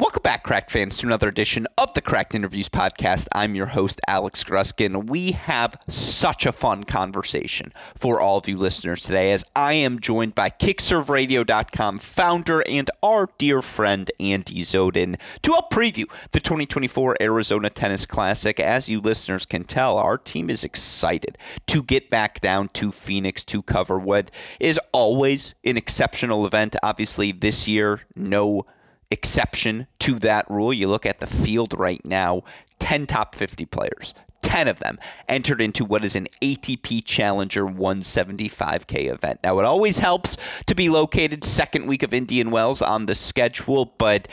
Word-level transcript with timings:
Welcome 0.00 0.22
back, 0.22 0.44
Cracked 0.44 0.70
fans, 0.70 0.96
to 0.98 1.06
another 1.06 1.26
edition 1.26 1.66
of 1.76 1.92
the 1.94 2.00
Cracked 2.00 2.32
Interviews 2.32 2.68
podcast. 2.68 3.26
I'm 3.32 3.56
your 3.56 3.66
host, 3.66 4.00
Alex 4.06 4.44
Gruskin. 4.44 5.08
We 5.08 5.32
have 5.32 5.74
such 5.88 6.46
a 6.46 6.52
fun 6.52 6.84
conversation 6.84 7.72
for 7.96 8.20
all 8.20 8.38
of 8.38 8.46
you 8.46 8.58
listeners 8.58 9.02
today 9.02 9.32
as 9.32 9.44
I 9.56 9.72
am 9.72 9.98
joined 9.98 10.36
by 10.36 10.50
KickServeRadio.com 10.50 11.98
founder 11.98 12.62
and 12.68 12.88
our 13.02 13.28
dear 13.38 13.60
friend, 13.60 14.08
Andy 14.20 14.60
Zodin, 14.60 15.18
to 15.42 15.50
help 15.50 15.72
preview 15.72 16.04
the 16.30 16.38
2024 16.38 17.16
Arizona 17.20 17.68
Tennis 17.68 18.06
Classic. 18.06 18.60
As 18.60 18.88
you 18.88 19.00
listeners 19.00 19.46
can 19.46 19.64
tell, 19.64 19.98
our 19.98 20.16
team 20.16 20.48
is 20.48 20.62
excited 20.62 21.36
to 21.66 21.82
get 21.82 22.08
back 22.08 22.40
down 22.40 22.68
to 22.74 22.92
Phoenix 22.92 23.44
to 23.46 23.62
cover 23.62 23.98
what 23.98 24.30
is 24.60 24.78
always 24.92 25.56
an 25.64 25.76
exceptional 25.76 26.46
event. 26.46 26.76
Obviously, 26.84 27.32
this 27.32 27.66
year, 27.66 28.02
no 28.14 28.64
exception 29.10 29.86
to 30.00 30.18
that 30.20 30.48
rule. 30.50 30.72
You 30.72 30.88
look 30.88 31.06
at 31.06 31.20
the 31.20 31.26
field 31.26 31.74
right 31.78 32.04
now 32.04 32.42
10 32.78 33.06
top 33.06 33.34
50 33.34 33.64
players. 33.66 34.14
10 34.42 34.68
of 34.68 34.78
them 34.78 34.98
entered 35.28 35.60
into 35.60 35.84
what 35.84 36.04
is 36.04 36.16
an 36.16 36.26
ATP 36.40 37.04
Challenger 37.04 37.66
175K 37.66 39.12
event. 39.12 39.40
Now, 39.42 39.58
it 39.58 39.64
always 39.64 39.98
helps 39.98 40.36
to 40.66 40.74
be 40.74 40.88
located 40.88 41.44
second 41.44 41.86
week 41.86 42.02
of 42.02 42.14
Indian 42.14 42.50
Wells 42.50 42.80
on 42.80 43.06
the 43.06 43.14
schedule, 43.14 43.94
but 43.98 44.28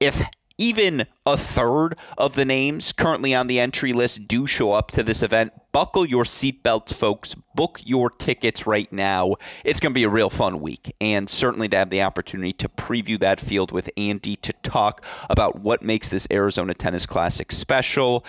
if 0.00 0.22
even 0.58 1.06
a 1.24 1.36
third 1.36 1.96
of 2.16 2.34
the 2.34 2.44
names 2.44 2.92
currently 2.92 3.34
on 3.34 3.46
the 3.46 3.60
entry 3.60 3.92
list 3.92 4.26
do 4.26 4.46
show 4.46 4.72
up 4.72 4.90
to 4.90 5.02
this 5.02 5.22
event. 5.22 5.52
Buckle 5.78 6.06
your 6.06 6.24
seatbelts, 6.24 6.92
folks. 6.92 7.36
Book 7.54 7.78
your 7.84 8.10
tickets 8.10 8.66
right 8.66 8.92
now. 8.92 9.36
It's 9.64 9.78
going 9.78 9.92
to 9.92 9.94
be 9.94 10.02
a 10.02 10.08
real 10.08 10.28
fun 10.28 10.58
week, 10.58 10.92
and 11.00 11.30
certainly 11.30 11.68
to 11.68 11.76
have 11.76 11.90
the 11.90 12.02
opportunity 12.02 12.52
to 12.54 12.68
preview 12.68 13.16
that 13.20 13.38
field 13.38 13.70
with 13.70 13.88
Andy 13.96 14.34
to 14.34 14.52
talk 14.64 15.04
about 15.30 15.60
what 15.60 15.80
makes 15.80 16.08
this 16.08 16.26
Arizona 16.32 16.74
Tennis 16.74 17.06
Classic 17.06 17.52
special 17.52 18.24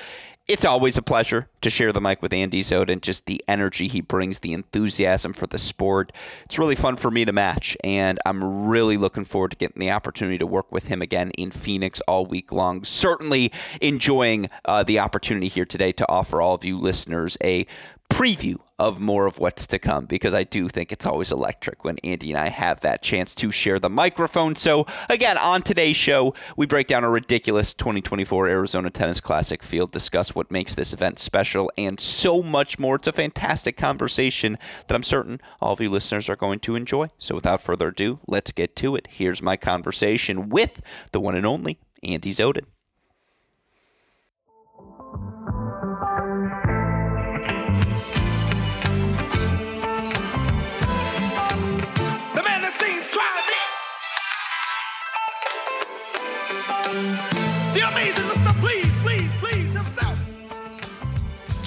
it's 0.50 0.66
always 0.66 0.98
a 0.98 1.02
pleasure 1.04 1.48
to 1.62 1.70
share 1.70 1.94
the 1.94 2.02
mic 2.02 2.24
with 2.24 2.34
Andy 2.34 2.64
Zodin, 2.64 3.02
just 3.02 3.28
the 3.28 3.40
energy 3.48 3.88
he 3.88 4.02
brings, 4.02 4.40
the 4.40 4.54
enthusiasm 4.54 5.32
for 5.32 5.46
the 5.46 5.60
sport. 5.60 6.12
It's 6.46 6.58
really 6.58 6.74
fun 6.76 6.98
for 6.98 7.12
me 7.12 7.24
to 7.24 7.32
match, 7.32 7.78
and 7.84 8.18
I'm 8.26 8.66
really 8.66 8.98
looking 8.98 9.26
forward 9.26 9.52
to 9.52 9.58
getting 9.58 9.80
the 9.80 9.92
opportunity 9.92 10.40
to 10.40 10.48
work 10.48 10.72
with 10.72 10.88
him 10.88 11.04
again 11.04 11.30
in 11.38 11.52
Phoenix 11.52 12.02
all 12.08 12.26
week 12.26 12.52
long. 12.52 12.84
Certainly 12.84 13.52
enjoying 13.80 14.50
uh, 14.66 14.82
the 14.82 14.98
opportunity 14.98 15.50
here 15.50 15.66
today 15.66 15.92
to 15.92 16.10
offer 16.10 16.42
all 16.42 16.56
of 16.56 16.66
you 16.66 16.80
listeners 16.80 17.38
a 17.44 17.68
preview 18.10 18.58
of 18.80 19.00
more 19.00 19.26
of 19.28 19.40
what's 19.40 19.68
to 19.68 19.78
come 19.78 20.06
because 20.06 20.34
I 20.34 20.44
do 20.44 20.68
think 20.70 20.92
it's 20.92 21.06
always 21.06 21.32
electric 21.32 21.84
when 21.84 21.98
Andy 22.00 22.32
and 22.32 22.40
I 22.40 22.50
have 22.50 22.82
that 22.82 23.02
chance 23.02 23.36
to 23.36 23.52
share 23.52 23.78
the 23.78 23.90
microphone. 23.90 24.56
So, 24.56 24.86
again, 25.10 25.38
on 25.38 25.62
today's 25.62 25.98
show, 25.98 26.34
we 26.58 26.66
break 26.66 26.88
down 26.88 27.04
a 27.04 27.10
ridiculous 27.10 27.74
2024 27.74 28.48
Arizona 28.48 28.90
Tennis 28.90 29.20
Classic 29.20 29.62
field, 29.62 29.92
discuss 29.92 30.34
what 30.34 30.50
makes 30.50 30.74
this 30.74 30.94
event 30.94 31.20
special, 31.20 31.72
and 31.78 32.00
so 32.00 32.42
much 32.42 32.80
more. 32.80 32.96
It's 32.96 33.08
a 33.08 33.14
fantastic 33.14 33.78
conversation 33.78 34.58
that 34.88 34.96
I'm 34.96 35.04
certain 35.04 35.42
all 35.62 35.74
of 35.74 35.82
you 35.82 35.90
listeners 35.90 36.30
are 36.30 36.36
going 36.36 36.60
to 36.62 36.76
enjoy. 36.76 37.08
So, 37.20 37.36
without 37.36 37.62
further 37.62 37.90
ado, 37.90 38.20
let's 38.28 38.52
get 38.52 38.76
to 38.78 38.96
it. 38.96 39.08
Here's 39.12 39.42
my 39.42 39.58
conversation 39.58 40.50
with 40.50 40.82
the 41.12 41.20
one 41.20 41.36
and 41.36 41.46
only 41.46 41.80
Andy 42.04 42.32
Zodin. 42.32 42.66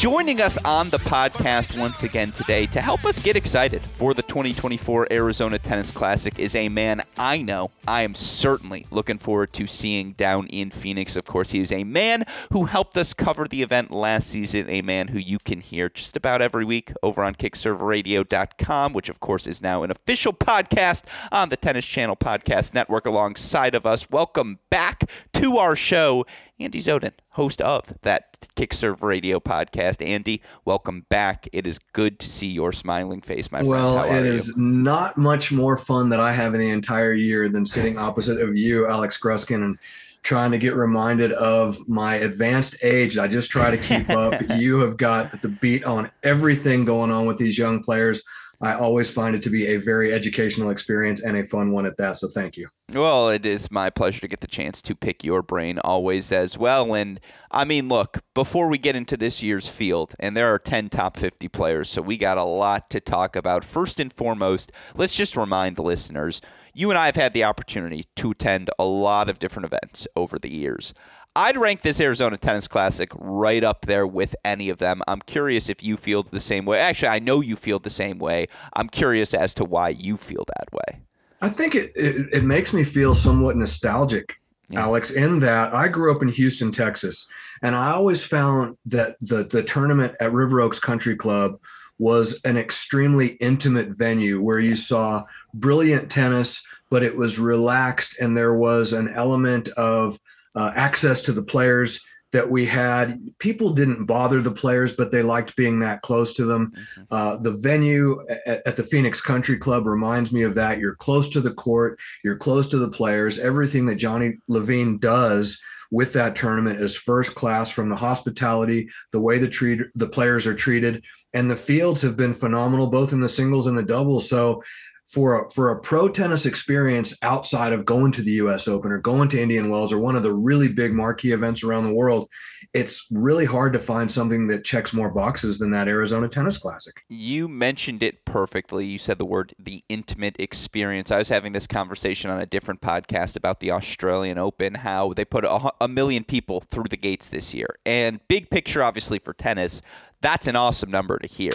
Joining 0.03 0.41
us 0.41 0.59
on 0.65 0.91
the 0.91 0.99
podcast 0.99 1.79
once 1.79 2.03
again 2.03 2.33
today 2.33 2.67
to 2.67 2.81
help 2.81 3.05
us 3.05 3.21
get 3.21 3.37
excited 3.37 3.85
for 3.85 4.15
the 4.15 4.23
2024 4.23 5.07
Arizona 5.13 5.61
Tennis 5.61 5.93
Classic 5.93 6.37
is 6.41 6.57
a 6.57 6.69
man 6.69 7.03
I 7.17 7.41
know 7.41 7.71
I 7.87 8.03
am 8.03 8.17
certainly 8.17 8.85
looking 8.91 9.19
forward 9.19 9.53
to 9.53 9.69
seeing 9.69 10.15
down 10.15 10.49
in 10.49 10.71
Phoenix. 10.71 11.15
Of 11.15 11.27
course, 11.27 11.53
he 11.53 11.61
is 11.61 11.71
a 11.71 11.85
man 11.85 12.25
who 12.51 12.65
helped 12.65 12.99
us 12.99 13.15
cover 13.15 13.47
the 13.47 13.63
event 13.63 13.93
last 13.93 14.27
season, 14.27 14.69
a 14.69 14.83
man 14.83 15.07
who 15.07 15.21
you 15.21 15.39
can 15.39 15.61
hear 15.61 15.89
just 15.89 16.17
about 16.17 16.43
every 16.43 16.65
week 16.65 16.93
over 17.05 17.23
on 17.23 17.37
kickserveradio.com, 17.37 18.93
which 18.93 19.09
of 19.09 19.21
course 19.21 19.47
is 19.47 19.63
now 19.63 19.84
an 19.84 19.93
official 19.93 20.33
podcast 20.33 21.05
on 21.31 21.49
the 21.49 21.57
Tennis 21.57 21.87
Channel 21.87 22.17
Podcast 22.17 22.75
Network 22.75 23.07
alongside 23.07 23.77
of 23.77 23.87
us. 23.87 24.11
Welcome 24.11 24.59
back 24.69 25.09
to 25.42 25.58
our 25.58 25.75
show, 25.75 26.25
Andy 26.60 26.78
Zodin, 26.78 27.10
host 27.30 27.60
of 27.60 27.94
that 28.03 28.47
Kickserve 28.54 29.03
Radio 29.03 29.41
podcast. 29.41 30.00
Andy, 30.00 30.41
welcome 30.64 31.04
back. 31.08 31.48
It 31.53 31.66
is 31.66 31.80
good 31.80 32.20
to 32.20 32.30
see 32.30 32.47
your 32.47 32.72
smiling 32.72 33.20
face, 33.22 33.50
my 33.50 33.58
friend. 33.58 33.69
Well, 33.69 34.04
it 34.04 34.25
is 34.25 34.54
you? 34.56 34.62
not 34.62 35.19
much 35.19 35.50
more 35.50 35.76
fun 35.76 36.10
that 36.10 36.20
I 36.20 36.30
have 36.30 36.54
in 36.54 36.60
the 36.60 36.70
entire 36.70 37.12
year 37.12 37.48
than 37.48 37.66
sitting 37.66 37.98
opposite 37.98 38.41
of 38.41 38.56
you, 38.56 38.86
Alex 38.86 39.19
Gruskin, 39.20 39.64
and 39.64 39.80
trying 40.22 40.53
to 40.53 40.58
get 40.58 40.75
reminded 40.75 41.32
of 41.32 41.88
my 41.88 42.14
advanced 42.14 42.76
age. 42.84 43.19
I 43.19 43.26
just 43.26 43.50
try 43.50 43.72
to 43.72 43.76
keep 43.76 44.10
up. 44.16 44.34
you 44.56 44.78
have 44.78 44.97
got 44.97 45.42
the 45.42 45.48
beat 45.48 45.82
on 45.82 46.09
everything 46.22 46.84
going 46.84 47.10
on 47.10 47.26
with 47.26 47.38
these 47.38 47.59
young 47.59 47.82
players. 47.82 48.22
I 48.62 48.75
always 48.75 49.11
find 49.11 49.34
it 49.34 49.43
to 49.43 49.50
be 49.50 49.67
a 49.67 49.77
very 49.77 50.12
educational 50.12 50.71
experience 50.71 51.21
and 51.21 51.37
a 51.37 51.45
fun 51.45 51.73
one 51.73 51.84
at 51.84 51.97
that. 51.97 52.17
So 52.17 52.28
thank 52.28 52.56
you. 52.56 52.69
Well, 52.93 53.28
it 53.28 53.45
is 53.45 53.71
my 53.73 53.91
pleasure 53.91 54.21
to 54.21 54.28
get 54.28 54.41
the 54.41 54.47
chance 54.47 54.81
to 54.83 54.95
pick 54.95 55.25
your 55.25 55.43
brain 55.43 55.81
always 55.81 56.31
as 56.31 56.56
well. 56.56 56.95
And 56.95 57.19
I 57.51 57.65
mean, 57.65 57.89
look, 57.89 58.19
before 58.34 58.69
we 58.69 58.78
get 58.78 58.95
into 58.95 59.17
this 59.17 59.43
year's 59.43 59.69
field, 59.69 60.15
and 60.21 60.37
there 60.37 60.53
are 60.55 60.61
10 60.61 60.91
top 60.91 61.17
50 61.17 61.49
players, 61.49 61.91
so 61.91 62.03
we 62.03 62.17
got 62.17 62.39
a 62.39 62.45
lot 62.45 62.89
to 62.91 63.01
talk 63.01 63.34
about. 63.34 63.65
First 63.65 63.99
and 63.99 64.12
foremost, 64.12 64.71
let's 64.95 65.15
just 65.15 65.37
remind 65.37 65.75
the 65.75 65.83
listeners 65.83 66.41
you 66.75 66.89
and 66.89 66.99
I 66.99 67.06
have 67.06 67.17
had 67.17 67.34
the 67.34 67.45
opportunity 67.45 68.06
to 68.17 68.31
attend 68.31 68.71
a 68.78 68.84
lot 68.84 69.28
of 69.28 69.39
different 69.39 69.67
events 69.67 70.06
over 70.17 70.39
the 70.39 70.53
years. 70.53 70.95
I'd 71.34 71.56
rank 71.56 71.81
this 71.81 71.98
Arizona 72.00 72.37
Tennis 72.37 72.69
Classic 72.69 73.10
right 73.15 73.65
up 73.65 73.87
there 73.87 74.06
with 74.06 74.37
any 74.44 74.69
of 74.69 74.78
them. 74.78 75.00
I'm 75.09 75.20
curious 75.20 75.70
if 75.70 75.82
you 75.82 75.97
feel 75.97 76.22
the 76.22 76.41
same 76.41 76.66
way. 76.66 76.78
Actually, 76.78 77.09
I 77.09 77.20
know 77.20 77.41
you 77.41 77.56
feel 77.56 77.78
the 77.78 77.91
same 77.91 78.19
way. 78.19 78.48
I'm 78.75 78.88
curious 78.88 79.32
as 79.32 79.54
to 79.54 79.65
why 79.65 79.91
you 79.91 80.19
feel 80.19 80.44
that 80.59 80.72
way. 80.72 81.00
I 81.41 81.48
think 81.48 81.75
it, 81.75 81.92
it, 81.97 82.28
it 82.32 82.44
makes 82.44 82.75
me 82.75 82.84
feel 82.84 83.15
somewhat 83.15 83.56
nostalgic, 83.56 84.38
yeah. 84.69 84.82
Alex, 84.82 85.10
in 85.10 85.38
that 85.41 85.75
I 85.75 85.88
grew 85.88 86.15
up 86.15 86.22
in 86.22 86.28
Houston, 86.28 86.71
Texas, 86.71 87.26
and 87.62 87.75
I 87.75 87.92
always 87.92 88.25
found 88.25 88.76
that 88.87 89.16
the 89.21 89.44
the 89.44 89.62
tournament 89.62 90.15
at 90.21 90.32
River 90.32 90.60
Oaks 90.60 90.78
Country 90.78 91.16
Club 91.16 91.59
was 91.98 92.41
an 92.44 92.56
extremely 92.56 93.28
intimate 93.41 93.88
venue 93.88 94.42
where 94.42 94.60
you 94.60 94.75
saw 94.75 95.25
brilliant 95.54 96.10
tennis, 96.10 96.62
but 96.91 97.03
it 97.03 97.16
was 97.16 97.38
relaxed 97.38 98.16
and 98.21 98.37
there 98.37 98.56
was 98.56 98.92
an 98.92 99.09
element 99.09 99.69
of 99.71 100.19
uh, 100.55 100.72
access 100.75 101.21
to 101.22 101.33
the 101.33 101.43
players 101.43 102.04
that 102.33 102.49
we 102.49 102.65
had. 102.65 103.21
People 103.39 103.72
didn't 103.72 104.07
bother 104.07 104.41
the 104.41 104.51
players, 104.51 104.97
but 104.97 105.10
they 105.10 105.22
liked 105.22 105.54
being 105.54 105.78
that 105.81 106.03
close 106.03 106.33
to 106.34 106.45
them. 106.45 106.72
Mm-hmm. 106.72 107.03
Uh, 107.10 107.37
the 107.37 107.53
venue 107.53 108.27
at, 108.47 108.66
at, 108.66 108.77
the 108.77 108.83
Phoenix 108.83 109.21
Country 109.21 109.59
Club 109.59 109.87
reminds 109.87 110.33
me 110.33 110.43
of 110.43 110.54
that. 110.54 110.78
You're 110.78 110.95
close 110.95 111.28
to 111.31 111.41
the 111.41 111.54
court, 111.54 111.99
you're 112.25 112.37
close 112.37 112.66
to 112.69 112.78
the 112.78 112.89
players. 112.89 113.39
Everything 113.39 113.87
that 113.87 113.97
Johnny 113.97 114.39
Levine 114.49 114.99
does 114.99 115.63
with 115.91 116.15
that 116.15 116.34
tournament 116.34 116.81
is 116.81 116.97
first 116.97 117.34
class 117.34 117.71
from 117.71 117.91
the 117.91 117.97
hospitality, 117.97 118.89
the 119.13 119.21
way 119.21 119.39
the 119.39 119.48
treat 119.48 119.83
the 119.95 120.09
players 120.09 120.47
are 120.47 120.55
treated, 120.55 121.05
and 121.34 121.51
the 121.51 121.57
fields 121.57 122.01
have 122.01 122.16
been 122.16 122.33
phenomenal 122.33 122.87
both 122.87 123.13
in 123.13 123.21
the 123.21 123.28
singles 123.28 123.66
and 123.66 123.77
the 123.77 123.83
doubles. 123.83 124.28
So 124.28 124.63
for 125.12 125.44
a, 125.44 125.50
for 125.50 125.70
a 125.70 125.78
pro 125.78 126.09
tennis 126.09 126.47
experience 126.47 127.16
outside 127.20 127.74
of 127.74 127.84
going 127.84 128.12
to 128.12 128.22
the 128.22 128.30
U.S. 128.32 128.66
Open 128.66 128.91
or 128.91 128.98
going 128.98 129.28
to 129.28 129.41
Indian 129.41 129.68
Wells 129.68 129.92
or 129.92 129.98
one 129.98 130.16
of 130.16 130.22
the 130.22 130.34
really 130.34 130.72
big 130.72 130.94
marquee 130.94 131.32
events 131.32 131.62
around 131.62 131.84
the 131.84 131.92
world, 131.92 132.30
it's 132.72 133.06
really 133.10 133.44
hard 133.44 133.74
to 133.74 133.78
find 133.78 134.10
something 134.10 134.47
that 134.47 134.64
checks 134.64 134.94
more 134.94 135.12
boxes 135.12 135.59
than 135.59 135.70
that 135.72 135.86
Arizona 135.86 136.28
Tennis 136.28 136.56
Classic. 136.56 137.03
You 137.10 137.47
mentioned 137.47 138.03
it 138.03 138.24
perfectly. 138.24 138.86
You 138.86 138.97
said 138.97 139.18
the 139.18 139.26
word 139.26 139.54
the 139.59 139.84
intimate 139.91 140.36
experience. 140.38 141.10
I 141.10 141.18
was 141.18 141.28
having 141.28 141.53
this 141.53 141.66
conversation 141.66 142.30
on 142.30 142.41
a 142.41 142.47
different 142.47 142.80
podcast 142.80 143.36
about 143.36 143.60
the 143.60 143.70
Australian 143.70 144.38
Open, 144.38 144.76
how 144.76 145.12
they 145.12 145.26
put 145.26 145.44
a, 145.44 145.72
a 145.78 145.88
million 145.88 146.24
people 146.24 146.60
through 146.60 146.86
the 146.88 146.97
gates 146.97 147.28
this 147.28 147.53
year. 147.53 147.76
And 147.84 148.26
big 148.28 148.48
picture, 148.48 148.82
obviously, 148.82 149.18
for 149.18 149.34
tennis, 149.34 149.82
that's 150.22 150.47
an 150.47 150.56
awesome 150.56 150.91
number 150.91 151.18
to 151.18 151.28
hear. 151.28 151.53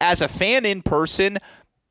As 0.00 0.20
a 0.20 0.28
fan 0.28 0.64
in 0.64 0.82
person, 0.82 1.38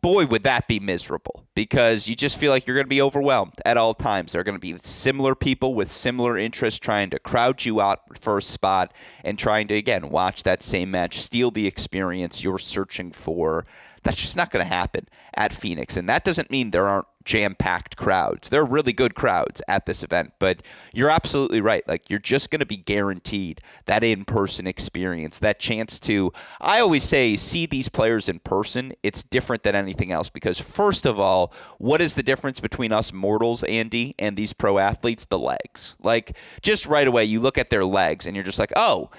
boy, 0.01 0.25
would 0.25 0.43
that 0.43 0.67
be 0.67 0.79
miserable 0.79 1.45
because 1.55 2.07
you 2.07 2.15
just 2.15 2.37
feel 2.37 2.51
like 2.51 2.67
you're 2.67 2.75
going 2.75 2.85
to 2.85 2.89
be 2.89 3.01
overwhelmed 3.01 3.55
at 3.65 3.77
all 3.77 3.93
times. 3.93 4.31
There 4.31 4.41
are 4.41 4.43
going 4.43 4.55
to 4.55 4.59
be 4.59 4.77
similar 4.79 5.35
people 5.35 5.73
with 5.73 5.89
similar 5.89 6.37
interests 6.37 6.79
trying 6.79 7.09
to 7.09 7.19
crowd 7.19 7.65
you 7.65 7.81
out 7.81 8.17
for 8.17 8.37
a 8.37 8.41
spot 8.41 8.93
and 9.23 9.37
trying 9.39 9.67
to, 9.69 9.75
again, 9.75 10.09
watch 10.09 10.43
that 10.43 10.61
same 10.61 10.91
match, 10.91 11.19
steal 11.19 11.51
the 11.51 11.67
experience 11.67 12.43
you're 12.43 12.59
searching 12.59 13.11
for. 13.11 13.65
That's 14.07 14.21
just 14.21 14.37
not 14.37 14.51
going 14.51 14.63
to 14.63 14.73
happen 14.73 15.09
at 15.33 15.51
Phoenix. 15.51 15.97
And 15.97 16.07
that 16.07 16.23
doesn't 16.23 16.49
mean 16.49 16.71
there 16.71 16.87
aren't 16.87 17.07
jam 17.25 17.55
packed 17.55 17.97
crowds. 17.97 18.47
They're 18.47 18.63
really 18.63 18.93
good 18.93 19.15
crowds 19.15 19.61
at 19.67 19.85
this 19.85 20.01
event, 20.01 20.31
but 20.39 20.61
you're 20.93 21.09
absolutely 21.09 21.59
right. 21.59 21.85
Like, 21.89 22.09
you're 22.09 22.17
just 22.17 22.49
going 22.49 22.61
to 22.61 22.65
be 22.65 22.77
guaranteed 22.77 23.59
that 23.83 24.05
in 24.05 24.23
person 24.23 24.65
experience, 24.65 25.39
that 25.39 25.59
chance 25.59 25.99
to, 25.99 26.31
I 26.61 26.79
always 26.79 27.03
say, 27.03 27.35
see 27.35 27.65
these 27.65 27.89
players 27.89 28.29
in 28.29 28.39
person. 28.39 28.93
It's 29.03 29.23
different 29.23 29.63
than 29.63 29.75
anything 29.75 30.13
else 30.13 30.29
because, 30.29 30.57
first 30.57 31.05
of 31.05 31.19
all, 31.19 31.51
what 31.77 31.99
is 31.99 32.15
the 32.15 32.23
difference 32.23 32.61
between 32.61 32.93
us 32.93 33.11
mortals, 33.11 33.61
Andy, 33.65 34.15
and 34.17 34.37
these 34.37 34.53
pro 34.53 34.77
athletes? 34.77 35.25
The 35.25 35.37
legs. 35.37 35.97
Like, 36.01 36.37
just 36.61 36.85
right 36.85 37.09
away, 37.09 37.25
you 37.25 37.41
look 37.41 37.57
at 37.57 37.69
their 37.69 37.83
legs 37.83 38.25
and 38.25 38.37
you're 38.37 38.45
just 38.45 38.57
like, 38.57 38.71
oh, 38.77 39.11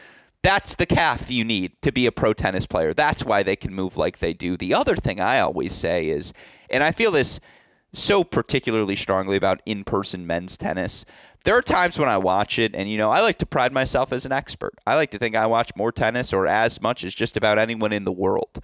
that's 0.43 0.75
the 0.75 0.87
calf 0.87 1.31
you 1.31 1.45
need 1.45 1.81
to 1.83 1.93
be 1.93 2.07
a 2.07 2.13
pro 2.13 2.33
tennis 2.33 2.67
player. 2.67 2.95
That's 2.95 3.25
why 3.25 3.43
they 3.43 3.57
can 3.57 3.75
move 3.75 3.97
like 3.97 4.19
they 4.19 4.33
do. 4.33 4.57
The 4.57 4.75
other 4.75 4.97
thing 4.97 5.21
I 5.21 5.41
always 5.41 5.75
say 5.75 6.09
is, 6.09 6.33
and 6.71 6.83
I 6.83 6.93
feel 6.93 7.11
this 7.11 7.41
so 7.93 8.23
particularly 8.23 8.97
strongly 8.97 9.37
about 9.37 9.63
in 9.67 9.85
person 9.85 10.27
men's 10.27 10.57
tennis. 10.57 11.05
There 11.45 11.57
are 11.57 11.63
times 11.63 11.99
when 11.99 12.09
I 12.09 12.19
watch 12.19 12.59
it, 12.59 12.75
and 12.75 12.91
you 12.91 12.99
know, 12.99 13.11
I 13.11 13.21
like 13.21 13.39
to 13.39 13.47
pride 13.47 13.73
myself 13.73 14.13
as 14.13 14.27
an 14.27 14.33
expert. 14.33 14.75
I 14.87 14.97
like 14.97 15.11
to 15.13 15.19
think 15.19 15.35
I 15.35 15.47
watch 15.47 15.73
more 15.77 15.93
tennis 15.93 16.33
or 16.33 16.47
as 16.47 16.81
much 16.81 17.05
as 17.05 17.15
just 17.15 17.37
about 17.37 17.59
anyone 17.59 17.93
in 17.93 18.05
the 18.05 18.13
world. 18.13 18.61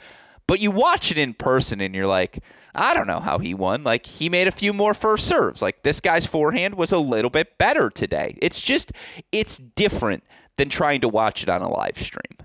But 0.47 0.61
you 0.61 0.71
watch 0.71 1.11
it 1.11 1.17
in 1.17 1.35
person 1.35 1.81
and 1.81 1.95
you're 1.95 2.07
like, 2.07 2.41
I 2.75 2.93
don't 2.93 3.07
know 3.07 3.21
how 3.21 3.39
he 3.39 3.55
won. 3.55 3.85
Like, 3.85 4.05
he 4.05 4.29
made 4.29 4.49
a 4.49 4.53
few 4.53 4.73
more 4.73 4.93
first 4.93 5.27
serves. 5.27 5.63
Like, 5.63 5.85
this 5.85 6.01
guy's 6.01 6.27
forehand 6.27 6.75
was 6.75 6.93
a 6.93 6.99
little 6.99 7.31
bit 7.31 7.57
better 7.57 7.89
today. 7.89 8.37
It's 8.43 8.61
just, 8.61 8.93
it's 9.33 9.59
different 9.59 10.25
than 10.57 10.69
trying 10.69 11.01
to 11.01 11.09
watch 11.09 11.43
it 11.43 11.49
on 11.49 11.63
a 11.63 11.71
live 11.71 11.99
stream. 11.99 12.39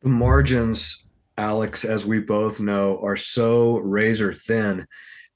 The 0.00 0.08
margins, 0.08 1.04
Alex, 1.38 1.84
as 1.84 2.06
we 2.06 2.18
both 2.20 2.60
know, 2.60 2.98
are 3.02 3.16
so 3.16 3.78
razor 3.78 4.32
thin 4.32 4.86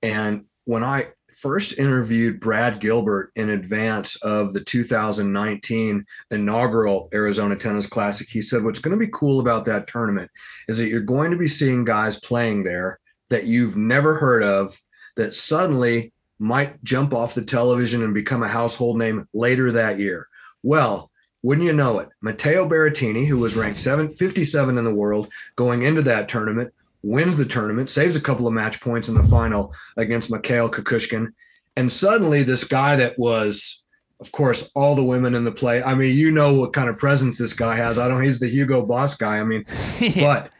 and 0.03 0.45
when 0.65 0.85
I 0.85 1.07
first 1.37 1.79
interviewed 1.79 2.41
Brad 2.41 2.81
Gilbert 2.81 3.31
in 3.37 3.51
advance 3.51 4.17
of 4.17 4.53
the 4.53 4.63
2019 4.63 6.05
inaugural 6.31 7.09
Arizona 7.13 7.57
Tennis 7.57 7.87
Classic, 7.87 8.29
he 8.29 8.41
said, 8.41 8.65
What's 8.65 8.81
going 8.81 8.99
to 8.99 9.05
be 9.05 9.11
cool 9.13 9.41
about 9.41 9.65
that 9.67 9.87
tournament 9.87 10.31
is 10.69 10.79
that 10.79 10.89
you're 10.89 11.01
going 11.01 11.31
to 11.31 11.37
be 11.37 11.49
seeing 11.49 11.85
guys 11.85 12.19
playing 12.19 12.65
there 12.65 12.99
that 13.29 13.45
you've 13.45 13.77
never 13.77 14.15
heard 14.15 14.43
of 14.43 14.81
that 15.17 15.35
suddenly 15.35 16.13
might 16.39 16.83
jump 16.85 17.15
off 17.15 17.35
the 17.35 17.43
television 17.43 18.03
and 18.03 18.15
become 18.15 18.43
a 18.43 18.49
household 18.49 18.99
name 18.99 19.27
later 19.33 19.73
that 19.73 19.99
year. 19.99 20.29
Well, 20.63 21.11
wouldn't 21.43 21.67
you 21.67 21.73
know 21.73 21.99
it? 21.99 22.09
Matteo 22.21 22.69
Berrettini, 22.69 23.27
who 23.27 23.39
was 23.39 23.57
ranked 23.57 23.79
57 23.81 24.79
in 24.79 24.85
the 24.85 24.95
world 24.95 25.33
going 25.55 25.83
into 25.83 26.03
that 26.03 26.29
tournament, 26.29 26.73
wins 27.03 27.37
the 27.37 27.45
tournament, 27.45 27.89
saves 27.89 28.17
a 28.17 28.21
couple 28.21 28.47
of 28.47 28.53
match 28.53 28.81
points 28.81 29.09
in 29.09 29.15
the 29.15 29.23
final 29.23 29.73
against 29.97 30.31
Mikhail 30.31 30.69
Kukushkin. 30.69 31.29
And 31.77 31.93
suddenly, 31.93 32.43
this 32.43 32.65
guy 32.65 32.97
that 32.97 33.19
was, 33.19 33.85
of 34.21 34.33
course, 34.33 34.71
all 34.75 34.95
the 34.95 35.05
women 35.05 35.35
in 35.35 35.45
the 35.45 35.53
play. 35.53 35.83
I 35.83 35.95
mean, 35.95 36.17
you 36.17 36.33
know 36.33 36.59
what 36.59 36.73
kind 36.73 36.89
of 36.89 36.99
presence 36.99 37.39
this 37.39 37.53
guy 37.53 37.77
has. 37.77 37.99
I 37.99 38.09
don't, 38.09 38.23
he's 38.23 38.41
the 38.41 38.49
Hugo 38.49 38.85
Boss 38.85 39.15
guy. 39.15 39.39
I 39.39 39.45
mean, 39.45 39.65
but 40.17 40.51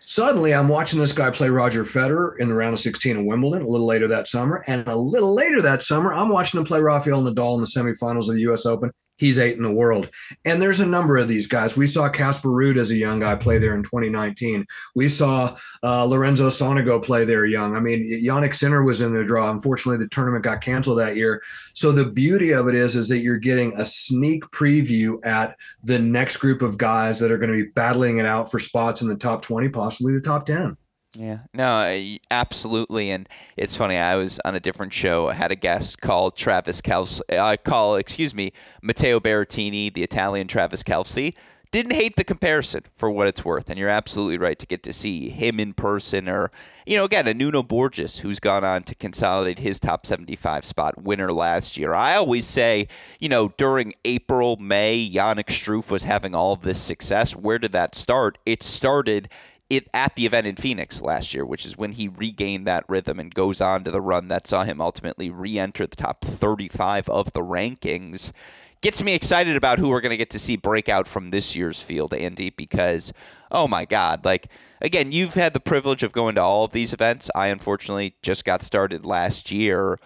suddenly 0.00 0.52
I'm 0.52 0.68
watching 0.68 0.98
this 0.98 1.12
guy 1.12 1.30
play 1.30 1.48
Roger 1.48 1.84
Federer 1.84 2.38
in 2.38 2.48
the 2.48 2.54
round 2.54 2.74
of 2.74 2.80
16 2.80 3.16
in 3.16 3.26
Wimbledon 3.26 3.62
a 3.62 3.68
little 3.68 3.86
later 3.86 4.08
that 4.08 4.28
summer. 4.28 4.64
And 4.66 4.86
a 4.88 4.96
little 4.96 5.34
later 5.34 5.62
that 5.62 5.82
summer, 5.82 6.12
I'm 6.12 6.28
watching 6.28 6.58
him 6.58 6.66
play 6.66 6.80
Rafael 6.80 7.22
Nadal 7.22 7.54
in 7.54 7.60
the 7.60 7.66
semifinals 7.66 8.28
of 8.28 8.34
the 8.34 8.52
US 8.52 8.66
Open 8.66 8.90
he's 9.16 9.38
eight 9.38 9.56
in 9.56 9.62
the 9.62 9.72
world. 9.72 10.10
And 10.44 10.60
there's 10.60 10.80
a 10.80 10.86
number 10.86 11.16
of 11.16 11.28
these 11.28 11.46
guys. 11.46 11.76
We 11.76 11.86
saw 11.86 12.08
Casper 12.08 12.48
Ruud 12.48 12.76
as 12.76 12.90
a 12.90 12.96
young 12.96 13.20
guy 13.20 13.34
play 13.34 13.58
there 13.58 13.74
in 13.74 13.82
2019. 13.82 14.66
We 14.94 15.08
saw 15.08 15.56
uh, 15.82 16.04
Lorenzo 16.04 16.48
Sonego 16.48 17.02
play 17.02 17.24
there 17.24 17.46
young. 17.46 17.74
I 17.74 17.80
mean, 17.80 18.04
Jannik 18.24 18.54
Sinner 18.54 18.82
was 18.82 19.00
in 19.00 19.14
the 19.14 19.24
draw. 19.24 19.50
Unfortunately, 19.50 20.02
the 20.02 20.08
tournament 20.08 20.44
got 20.44 20.60
canceled 20.60 20.98
that 20.98 21.16
year. 21.16 21.42
So 21.74 21.92
the 21.92 22.06
beauty 22.06 22.52
of 22.52 22.68
it 22.68 22.74
is, 22.74 22.96
is 22.96 23.08
that 23.08 23.18
you're 23.18 23.38
getting 23.38 23.72
a 23.76 23.84
sneak 23.84 24.44
preview 24.46 25.24
at 25.24 25.56
the 25.82 25.98
next 25.98 26.38
group 26.38 26.62
of 26.62 26.78
guys 26.78 27.18
that 27.18 27.30
are 27.30 27.38
going 27.38 27.50
to 27.50 27.64
be 27.64 27.70
battling 27.70 28.18
it 28.18 28.26
out 28.26 28.50
for 28.50 28.58
spots 28.58 29.02
in 29.02 29.08
the 29.08 29.16
top 29.16 29.42
20, 29.42 29.68
possibly 29.70 30.12
the 30.12 30.20
top 30.20 30.46
10. 30.46 30.76
Yeah, 31.18 31.38
no, 31.54 32.16
absolutely. 32.30 33.10
And 33.10 33.28
it's 33.56 33.76
funny. 33.76 33.96
I 33.96 34.16
was 34.16 34.38
on 34.44 34.54
a 34.54 34.60
different 34.60 34.92
show. 34.92 35.28
I 35.28 35.34
had 35.34 35.50
a 35.50 35.56
guest 35.56 36.00
called 36.00 36.36
Travis 36.36 36.80
Kelce. 36.80 37.20
I 37.30 37.54
uh, 37.54 37.56
call, 37.56 37.96
excuse 37.96 38.34
me, 38.34 38.52
Matteo 38.82 39.20
Berrettini, 39.20 39.92
the 39.92 40.02
Italian 40.02 40.46
Travis 40.46 40.82
Kelce. 40.82 41.34
Didn't 41.72 41.94
hate 41.94 42.16
the 42.16 42.24
comparison 42.24 42.82
for 42.96 43.10
what 43.10 43.26
it's 43.26 43.44
worth. 43.44 43.68
And 43.68 43.78
you're 43.78 43.88
absolutely 43.88 44.38
right 44.38 44.58
to 44.58 44.66
get 44.66 44.82
to 44.84 44.92
see 44.92 45.28
him 45.28 45.58
in 45.58 45.74
person 45.74 46.28
or, 46.28 46.50
you 46.86 46.96
know, 46.96 47.04
again, 47.04 47.26
a 47.26 47.34
Nuno 47.34 47.62
Borges 47.62 48.18
who's 48.18 48.38
gone 48.38 48.64
on 48.64 48.84
to 48.84 48.94
consolidate 48.94 49.58
his 49.58 49.80
top 49.80 50.06
75 50.06 50.64
spot 50.64 51.02
winner 51.02 51.32
last 51.32 51.76
year. 51.76 51.92
I 51.92 52.14
always 52.14 52.46
say, 52.46 52.88
you 53.18 53.28
know, 53.28 53.52
during 53.56 53.94
April, 54.04 54.56
May, 54.56 55.10
Yannick 55.10 55.48
Struff 55.48 55.90
was 55.90 56.04
having 56.04 56.34
all 56.34 56.52
of 56.52 56.62
this 56.62 56.80
success. 56.80 57.34
Where 57.34 57.58
did 57.58 57.72
that 57.72 57.94
start? 57.94 58.38
It 58.46 58.62
started 58.62 59.28
it 59.68 59.88
at 59.92 60.14
the 60.14 60.26
event 60.26 60.46
in 60.46 60.56
Phoenix 60.56 61.02
last 61.02 61.34
year, 61.34 61.44
which 61.44 61.66
is 61.66 61.76
when 61.76 61.92
he 61.92 62.08
regained 62.08 62.66
that 62.66 62.84
rhythm 62.88 63.18
and 63.18 63.34
goes 63.34 63.60
on 63.60 63.84
to 63.84 63.90
the 63.90 64.00
run 64.00 64.28
that 64.28 64.46
saw 64.46 64.64
him 64.64 64.80
ultimately 64.80 65.30
re-enter 65.30 65.86
the 65.86 65.96
top 65.96 66.24
35 66.24 67.08
of 67.08 67.32
the 67.32 67.40
rankings. 67.40 68.32
Gets 68.80 69.02
me 69.02 69.14
excited 69.14 69.56
about 69.56 69.78
who 69.78 69.88
we're 69.88 70.00
going 70.00 70.10
to 70.10 70.16
get 70.16 70.30
to 70.30 70.38
see 70.38 70.56
break 70.56 70.88
out 70.88 71.08
from 71.08 71.30
this 71.30 71.56
year's 71.56 71.82
field, 71.82 72.14
Andy, 72.14 72.50
because 72.50 73.12
oh 73.50 73.66
my 73.66 73.84
God, 73.84 74.24
like 74.24 74.48
again, 74.80 75.10
you've 75.12 75.34
had 75.34 75.52
the 75.52 75.60
privilege 75.60 76.02
of 76.02 76.12
going 76.12 76.36
to 76.36 76.42
all 76.42 76.64
of 76.64 76.72
these 76.72 76.92
events. 76.92 77.30
I 77.34 77.48
unfortunately 77.48 78.14
just 78.22 78.44
got 78.44 78.62
started 78.62 79.04
last 79.04 79.50
year. 79.50 79.98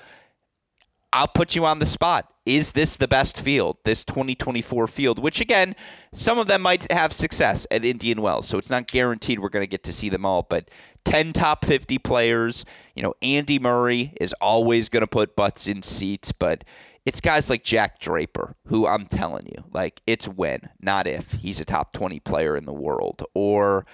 I'll 1.13 1.29
put 1.29 1.57
you 1.57 1.67
on 1.67 1.81
the 1.81 1.87
spot. 1.87 2.33
Is 2.57 2.73
this 2.73 2.97
the 2.97 3.07
best 3.07 3.41
field, 3.41 3.77
this 3.85 4.05
2024 4.05 4.89
field? 4.89 5.21
Which, 5.21 5.41
again, 5.41 5.77
some 6.13 6.37
of 6.37 6.49
them 6.49 6.63
might 6.63 6.91
have 6.91 7.13
success 7.13 7.65
at 7.71 7.85
Indian 7.85 8.21
Wells, 8.21 8.49
so 8.49 8.59
it's 8.59 8.71
not 8.71 8.89
guaranteed 8.89 9.39
we're 9.39 9.51
going 9.51 9.63
to 9.63 9.71
get 9.71 9.85
to 9.85 9.93
see 9.93 10.09
them 10.09 10.27
all. 10.27 10.43
But 10.43 10.69
10 11.05 11.33
top 11.33 11.65
50 11.65 11.99
players, 11.99 12.65
you 12.97 13.05
know, 13.05 13.15
Andy 13.23 13.61
Murray 13.61 14.15
is 14.21 14.35
always 14.41 14.89
going 14.89 15.03
to 15.03 15.07
put 15.07 15.37
butts 15.37 15.69
in 15.69 15.83
seats, 15.83 16.33
but 16.33 16.65
it's 17.07 17.21
guys 17.21 17.49
like 17.49 17.63
Jack 17.63 18.01
Draper, 18.01 18.57
who 18.67 18.85
I'm 18.85 19.07
telling 19.07 19.47
you, 19.47 19.63
like, 19.73 20.03
it's 20.05 20.27
when, 20.27 20.71
not 20.81 21.07
if, 21.07 21.31
he's 21.33 21.61
a 21.61 21.65
top 21.65 21.93
20 21.93 22.19
player 22.19 22.57
in 22.57 22.67
the 22.67 22.73
world. 22.73 23.23
Or 23.33 23.87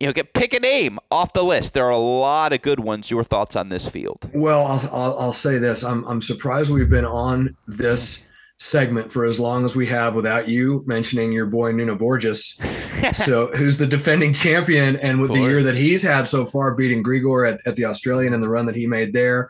you 0.00 0.06
know, 0.06 0.12
get 0.12 0.32
pick 0.32 0.52
a 0.52 0.60
name 0.60 0.98
off 1.10 1.32
the 1.32 1.42
list. 1.42 1.74
There 1.74 1.84
are 1.84 1.90
a 1.90 1.96
lot 1.96 2.52
of 2.52 2.62
good 2.62 2.80
ones. 2.80 3.10
Your 3.10 3.24
thoughts 3.24 3.56
on 3.56 3.68
this 3.68 3.88
field? 3.88 4.30
Well, 4.32 4.64
I'll, 4.64 4.90
I'll, 4.92 5.18
I'll 5.18 5.32
say 5.32 5.58
this: 5.58 5.84
I'm 5.84 6.04
I'm 6.04 6.22
surprised 6.22 6.72
we've 6.72 6.90
been 6.90 7.04
on 7.04 7.56
this 7.66 8.24
segment 8.58 9.12
for 9.12 9.24
as 9.24 9.38
long 9.38 9.64
as 9.64 9.76
we 9.76 9.86
have 9.86 10.16
without 10.16 10.48
you 10.48 10.82
mentioning 10.86 11.30
your 11.32 11.46
boy 11.46 11.72
Nuno 11.72 11.96
Borges. 11.96 12.58
so 13.12 13.48
who's 13.56 13.78
the 13.78 13.86
defending 13.86 14.32
champion 14.32 14.96
and 14.96 15.20
with 15.20 15.32
the 15.32 15.40
year 15.40 15.62
that 15.62 15.76
he's 15.76 16.02
had 16.02 16.26
so 16.26 16.44
far 16.44 16.74
beating 16.74 17.02
Grigor 17.02 17.48
at, 17.48 17.60
at 17.66 17.76
the 17.76 17.84
Australian 17.84 18.34
and 18.34 18.42
the 18.42 18.48
run 18.48 18.66
that 18.66 18.74
he 18.74 18.86
made 18.86 19.12
there. 19.12 19.48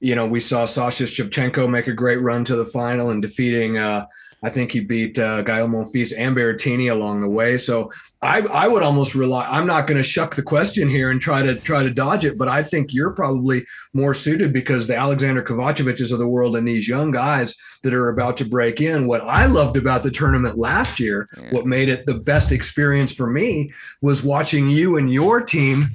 You 0.00 0.14
know, 0.14 0.26
we 0.26 0.40
saw 0.40 0.66
Sasha 0.66 1.04
Shevchenko 1.04 1.70
make 1.70 1.86
a 1.86 1.94
great 1.94 2.20
run 2.20 2.44
to 2.44 2.56
the 2.56 2.66
final 2.66 3.10
and 3.10 3.22
defeating 3.22 3.78
uh, 3.78 4.04
I 4.42 4.50
think 4.50 4.72
he 4.72 4.80
beat 4.80 5.18
uh, 5.18 5.42
Gael 5.42 5.68
Monfils 5.68 6.12
and 6.16 6.36
Berrettini 6.36 6.90
along 6.90 7.20
the 7.20 7.28
way. 7.28 7.56
So 7.56 7.92
I, 8.22 8.40
I 8.40 8.66
would 8.66 8.82
almost 8.82 9.14
rely. 9.14 9.46
I'm 9.48 9.66
not 9.66 9.86
going 9.86 9.98
to 9.98 10.02
shuck 10.02 10.34
the 10.34 10.42
question 10.42 10.88
here 10.88 11.10
and 11.10 11.20
try 11.20 11.42
to 11.42 11.54
try 11.54 11.84
to 11.84 11.94
dodge 11.94 12.24
it, 12.24 12.36
but 12.36 12.48
I 12.48 12.62
think 12.62 12.92
you're 12.92 13.12
probably 13.12 13.64
more 13.92 14.14
suited 14.14 14.52
because 14.52 14.86
the 14.86 14.96
Alexander 14.96 15.42
Kovacevic's 15.42 16.10
of 16.10 16.18
the 16.18 16.28
world 16.28 16.56
and 16.56 16.66
these 16.66 16.88
young 16.88 17.12
guys 17.12 17.54
that 17.82 17.94
are 17.94 18.08
about 18.08 18.36
to 18.38 18.44
break 18.44 18.80
in. 18.80 19.06
What 19.06 19.22
I 19.22 19.46
loved 19.46 19.76
about 19.76 20.02
the 20.02 20.10
tournament 20.10 20.58
last 20.58 20.98
year, 20.98 21.28
what 21.50 21.66
made 21.66 21.88
it 21.88 22.06
the 22.06 22.14
best 22.14 22.52
experience 22.52 23.14
for 23.14 23.30
me, 23.30 23.72
was 24.00 24.24
watching 24.24 24.68
you 24.68 24.96
and 24.96 25.12
your 25.12 25.40
team 25.40 25.88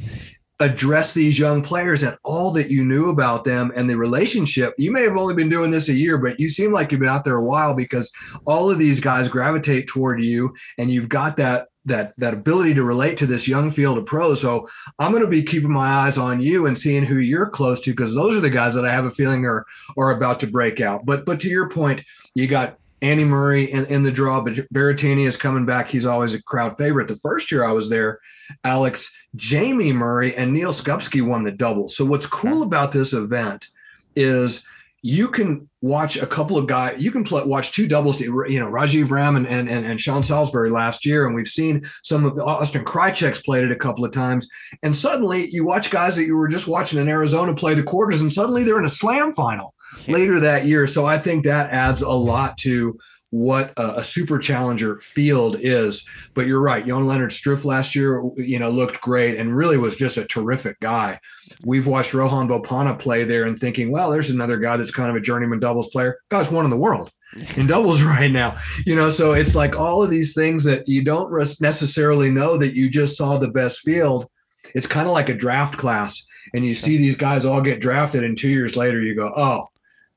address 0.59 1.13
these 1.13 1.37
young 1.37 1.61
players 1.61 2.01
and 2.01 2.17
all 2.23 2.51
that 2.51 2.71
you 2.71 2.83
knew 2.83 3.09
about 3.09 3.43
them 3.43 3.71
and 3.75 3.89
the 3.89 3.95
relationship. 3.95 4.73
You 4.77 4.91
may 4.91 5.03
have 5.03 5.15
only 5.15 5.35
been 5.35 5.49
doing 5.49 5.69
this 5.69 5.87
a 5.87 5.93
year, 5.93 6.17
but 6.17 6.39
you 6.39 6.49
seem 6.49 6.73
like 6.73 6.91
you've 6.91 7.01
been 7.01 7.09
out 7.09 7.25
there 7.25 7.35
a 7.35 7.45
while 7.45 7.75
because 7.75 8.11
all 8.45 8.71
of 8.71 8.79
these 8.79 8.99
guys 8.99 9.29
gravitate 9.29 9.87
toward 9.87 10.23
you 10.23 10.53
and 10.77 10.89
you've 10.89 11.09
got 11.09 11.37
that 11.37 11.67
that 11.85 12.13
that 12.17 12.33
ability 12.33 12.73
to 12.73 12.83
relate 12.83 13.17
to 13.17 13.25
this 13.25 13.47
young 13.47 13.71
field 13.71 13.97
of 13.97 14.05
pros. 14.05 14.41
So 14.41 14.67
I'm 14.99 15.11
going 15.11 15.23
to 15.23 15.29
be 15.29 15.43
keeping 15.43 15.71
my 15.71 15.87
eyes 15.87 16.17
on 16.17 16.41
you 16.41 16.65
and 16.65 16.77
seeing 16.77 17.03
who 17.03 17.17
you're 17.17 17.49
close 17.49 17.79
to 17.81 17.91
because 17.91 18.13
those 18.13 18.35
are 18.35 18.41
the 18.41 18.49
guys 18.49 18.75
that 18.75 18.85
I 18.85 18.91
have 18.91 19.05
a 19.05 19.11
feeling 19.11 19.45
are 19.45 19.65
are 19.97 20.11
about 20.11 20.39
to 20.41 20.47
break 20.47 20.81
out. 20.81 21.05
But 21.05 21.25
but 21.25 21.39
to 21.41 21.49
your 21.49 21.69
point, 21.69 22.03
you 22.33 22.47
got 22.47 22.77
Andy 23.01 23.23
Murray 23.23 23.65
in, 23.65 23.85
in 23.85 24.03
the 24.03 24.11
draw, 24.11 24.41
but 24.41 24.55
Berrettini 24.73 25.25
is 25.25 25.37
coming 25.37 25.65
back. 25.65 25.87
He's 25.89 26.05
always 26.05 26.33
a 26.33 26.43
crowd 26.43 26.77
favorite. 26.77 27.07
The 27.07 27.15
first 27.15 27.51
year 27.51 27.63
I 27.63 27.71
was 27.71 27.89
there, 27.89 28.19
Alex, 28.63 29.11
Jamie 29.35 29.93
Murray 29.93 30.35
and 30.35 30.53
Neal 30.53 30.71
Skupski 30.71 31.21
won 31.21 31.43
the 31.43 31.51
double. 31.51 31.87
So 31.87 32.05
what's 32.05 32.25
cool 32.25 32.63
about 32.63 32.91
this 32.91 33.13
event 33.13 33.67
is 34.15 34.63
you 35.03 35.27
can 35.27 35.69
watch 35.81 36.17
a 36.17 36.25
couple 36.25 36.57
of 36.57 36.67
guys. 36.67 36.99
You 36.99 37.11
can 37.11 37.23
play, 37.23 37.43
watch 37.45 37.71
two 37.71 37.87
doubles. 37.87 38.19
You 38.19 38.59
know, 38.59 38.69
Rajiv 38.69 39.11
Ram 39.11 39.35
and, 39.35 39.47
and 39.47 39.69
and 39.69 39.85
and 39.85 40.01
Sean 40.01 40.23
Salisbury 40.23 40.71
last 40.71 41.05
year, 41.05 41.25
and 41.25 41.35
we've 41.35 41.47
seen 41.47 41.85
some 42.03 42.25
of 42.25 42.35
the 42.35 42.43
Austin 42.43 42.83
Krajicek's 42.83 43.41
played 43.41 43.63
it 43.63 43.71
a 43.71 43.75
couple 43.75 44.03
of 44.03 44.11
times. 44.11 44.49
And 44.83 44.95
suddenly, 44.95 45.47
you 45.51 45.65
watch 45.65 45.91
guys 45.91 46.15
that 46.15 46.25
you 46.25 46.35
were 46.35 46.47
just 46.47 46.67
watching 46.67 46.99
in 46.99 47.07
Arizona 47.07 47.53
play 47.53 47.75
the 47.75 47.83
quarters, 47.83 48.21
and 48.21 48.33
suddenly 48.33 48.63
they're 48.63 48.79
in 48.79 48.85
a 48.85 48.89
slam 48.89 49.33
final 49.33 49.73
later 50.07 50.39
that 50.39 50.65
year. 50.65 50.87
So 50.87 51.05
I 51.05 51.17
think 51.17 51.45
that 51.45 51.71
adds 51.71 52.01
a 52.01 52.09
lot 52.09 52.57
to 52.59 52.97
what 53.29 53.73
a, 53.77 53.97
a, 53.97 54.03
super 54.03 54.39
challenger 54.39 54.99
field 54.99 55.57
is. 55.59 56.07
But 56.33 56.47
you're 56.47 56.61
right. 56.61 56.85
Jan-Lennard 56.85 57.31
Struff 57.31 57.65
last 57.65 57.93
year, 57.93 58.23
you 58.37 58.57
know, 58.57 58.69
looked 58.69 59.01
great 59.01 59.37
and 59.37 59.55
really 59.55 59.77
was 59.77 59.97
just 59.97 60.17
a 60.17 60.25
terrific 60.25 60.79
guy. 60.79 61.19
We've 61.65 61.87
watched 61.87 62.13
Rohan 62.13 62.47
Bopanna 62.47 62.97
play 62.97 63.25
there 63.25 63.45
and 63.45 63.59
thinking, 63.59 63.91
well, 63.91 64.11
there's 64.11 64.29
another 64.29 64.57
guy 64.57 64.77
that's 64.77 64.91
kind 64.91 65.09
of 65.09 65.15
a 65.17 65.21
journeyman 65.21 65.59
doubles 65.59 65.89
player. 65.89 66.19
Guy's 66.29 66.51
one 66.51 66.63
in 66.63 66.71
the 66.71 66.77
world 66.77 67.11
in 67.55 67.67
doubles 67.67 68.01
right 68.03 68.31
now. 68.31 68.57
You 68.85 68.95
know, 68.95 69.09
so 69.09 69.33
it's 69.33 69.55
like 69.55 69.75
all 69.75 70.03
of 70.03 70.09
these 70.09 70.33
things 70.33 70.63
that 70.63 70.87
you 70.87 71.03
don't 71.03 71.31
necessarily 71.61 72.29
know 72.29 72.57
that 72.57 72.75
you 72.75 72.89
just 72.89 73.17
saw 73.17 73.37
the 73.37 73.51
best 73.51 73.81
field. 73.81 74.29
It's 74.73 74.87
kind 74.87 75.07
of 75.07 75.13
like 75.13 75.29
a 75.29 75.33
draft 75.33 75.77
class. 75.77 76.25
And 76.53 76.63
you 76.63 76.75
see 76.75 76.97
these 76.97 77.17
guys 77.17 77.45
all 77.45 77.61
get 77.61 77.81
drafted, 77.81 78.23
and 78.23 78.37
two 78.37 78.47
years 78.47 78.77
later, 78.77 79.01
you 79.01 79.13
go, 79.15 79.33
oh, 79.35 79.67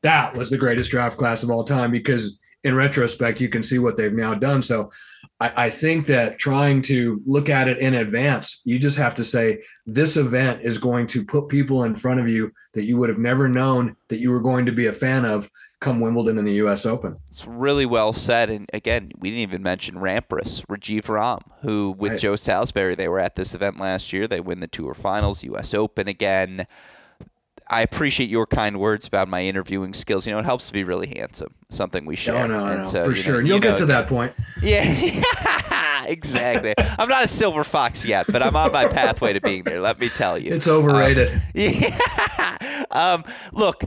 that 0.02 0.35
was 0.37 0.49
the 0.49 0.57
greatest 0.57 0.90
draft 0.90 1.19
class 1.19 1.43
of 1.43 1.50
all 1.50 1.64
time 1.64 1.90
because 1.90 2.38
in 2.64 2.75
retrospect, 2.75 3.40
you 3.40 3.49
can 3.49 3.62
see 3.62 3.79
what 3.79 3.97
they've 3.97 4.12
now 4.12 4.35
done. 4.35 4.62
So 4.62 4.90
I, 5.40 5.52
I, 5.57 5.71
think 5.71 6.07
that 6.07 6.38
trying 6.38 6.83
to 6.83 7.23
look 7.25 7.49
at 7.49 7.69
it 7.69 7.79
in 7.79 7.95
advance, 7.95 8.61
you 8.64 8.79
just 8.79 8.99
have 8.99 9.14
to 9.14 9.25
say, 9.25 9.62
this 9.87 10.17
event 10.17 10.61
is 10.62 10.79
going 10.79 11.07
to 11.09 11.25
put 11.25 11.49
people 11.49 11.85
in 11.85 11.97
front 11.97 12.21
of 12.21 12.29
you 12.29 12.52
that 12.75 12.85
you 12.85 12.99
would 12.99 13.09
have 13.09 13.19
never 13.19 13.49
known 13.49 13.97
that 14.09 14.21
you 14.21 14.31
were 14.31 14.43
going 14.43 14.67
to 14.67 14.73
be 14.73 14.87
a 14.87 14.93
fan 14.93 15.25
of 15.25 15.50
come 15.81 15.99
Wimbledon 15.99 16.38
and 16.38 16.47
the 16.47 16.52
U.S. 16.55 16.85
Open. 16.85 17.19
It's 17.31 17.47
really 17.47 17.87
well 17.87 18.12
said. 18.12 18.50
And 18.50 18.69
again, 18.73 19.12
we 19.19 19.31
didn't 19.31 19.40
even 19.40 19.62
mention 19.62 19.97
Rampras, 19.97 20.64
Rajiv 20.67 21.09
Ram, 21.09 21.40
who 21.62 21.95
with 21.99 22.12
right. 22.12 22.21
Joe 22.21 22.37
Salisbury, 22.37 22.95
they 22.95 23.09
were 23.09 23.19
at 23.19 23.35
this 23.35 23.55
event 23.55 23.81
last 23.81 24.12
year. 24.12 24.26
They 24.26 24.40
win 24.40 24.61
the 24.61 24.67
Tour 24.67 24.95
Finals, 24.95 25.43
U.S. 25.45 25.73
Open 25.73 26.07
again. 26.07 26.67
I 27.72 27.82
appreciate 27.82 28.28
your 28.28 28.46
kind 28.46 28.80
words 28.80 29.06
about 29.06 29.28
my 29.28 29.42
interviewing 29.44 29.94
skills. 29.94 30.26
You 30.26 30.32
know, 30.32 30.40
it 30.40 30.44
helps 30.44 30.66
to 30.66 30.72
be 30.72 30.82
really 30.82 31.06
handsome. 31.16 31.54
Something 31.68 32.04
we 32.04 32.16
share. 32.16 32.48
No, 32.48 32.58
no, 32.58 32.78
no, 32.78 32.84
so, 32.84 33.04
for 33.04 33.14
sure. 33.14 33.34
Know, 33.34 33.38
and 33.38 33.48
you'll 33.48 33.56
you 33.58 33.62
get 33.62 33.78
to 33.78 33.86
that 33.86 34.08
point. 34.08 34.34
Yeah, 34.60 36.04
exactly. 36.06 36.74
I'm 36.76 37.08
not 37.08 37.24
a 37.24 37.28
silver 37.28 37.62
fox 37.62 38.04
yet, 38.04 38.26
but 38.26 38.42
I'm 38.42 38.56
on 38.56 38.72
my 38.72 38.88
pathway 38.88 39.34
to 39.34 39.40
being 39.40 39.62
there. 39.62 39.80
Let 39.80 40.00
me 40.00 40.08
tell 40.08 40.36
you, 40.36 40.52
it's 40.52 40.66
overrated. 40.66 41.32
Um, 41.32 41.40
yeah. 41.54 42.84
Um, 42.90 43.24
look, 43.52 43.84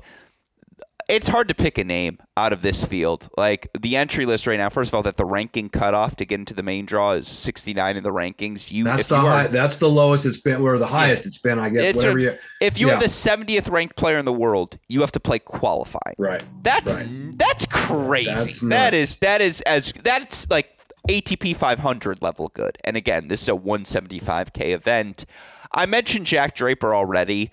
it's 1.10 1.27
hard 1.27 1.48
to 1.48 1.53
pick 1.53 1.77
a 1.77 1.83
name 1.83 2.19
out 2.38 2.53
of 2.53 2.62
this 2.62 2.86
field. 2.86 3.29
Like 3.38 3.69
the 3.79 3.95
entry 3.95 4.25
list 4.25 4.48
right 4.48 4.57
now, 4.57 4.69
first 4.69 4.89
of 4.89 4.95
all, 4.95 5.03
that 5.03 5.17
the 5.17 5.25
ranking 5.25 5.69
cutoff 5.69 6.15
to 6.17 6.25
get 6.25 6.39
into 6.39 6.53
the 6.53 6.63
main 6.63 6.86
draw 6.86 7.12
is 7.12 7.27
69 7.27 7.98
in 7.98 8.03
the 8.03 8.12
rankings. 8.12 8.72
You 8.72 8.86
that's 8.86 9.07
the 9.07 9.15
you 9.15 9.22
high, 9.22 9.45
are, 9.45 9.48
that's 9.48 9.77
the 9.77 9.89
lowest 9.89 10.25
it's 10.25 10.39
been, 10.39 10.62
or 10.62 10.77
the 10.77 10.88
highest 10.88 11.24
yeah, 11.24 11.27
it's 11.27 11.39
been, 11.39 11.60
I 11.60 11.69
guess. 11.69 11.83
It's 11.83 11.98
whatever 11.98 12.17
a, 12.17 12.22
you, 12.22 12.33
if 12.62 12.79
you're 12.79 12.91
yeah. 12.91 13.00
the 13.00 13.05
70th 13.05 13.69
ranked 13.69 13.95
player 13.95 14.17
in 14.17 14.25
the 14.25 14.33
world, 14.33 14.77
you 14.88 15.01
have 15.01 15.12
to 15.13 15.19
play 15.19 15.39
qualifying. 15.39 16.15
Right. 16.17 16.43
That's 16.62 16.95
right. 16.95 17.38
that's 17.38 17.65
crazy. 17.67 18.29
That's 18.31 18.62
that 18.62 18.93
is 18.93 19.17
that 19.17 19.41
is 19.41 19.62
as 19.62 19.93
that's 20.03 20.50
like 20.50 20.69
ATP 21.10 21.55
500 21.55 22.22
level 22.22 22.50
good. 22.53 22.77
And 22.83 22.95
again, 22.95 23.27
this 23.27 23.43
is 23.43 23.50
a 23.50 23.53
175k 23.53 24.72
event. 24.72 25.25
I 25.72 25.86
mentioned 25.86 26.27
Jack 26.27 26.55
Draper 26.55 26.93
already 26.93 27.51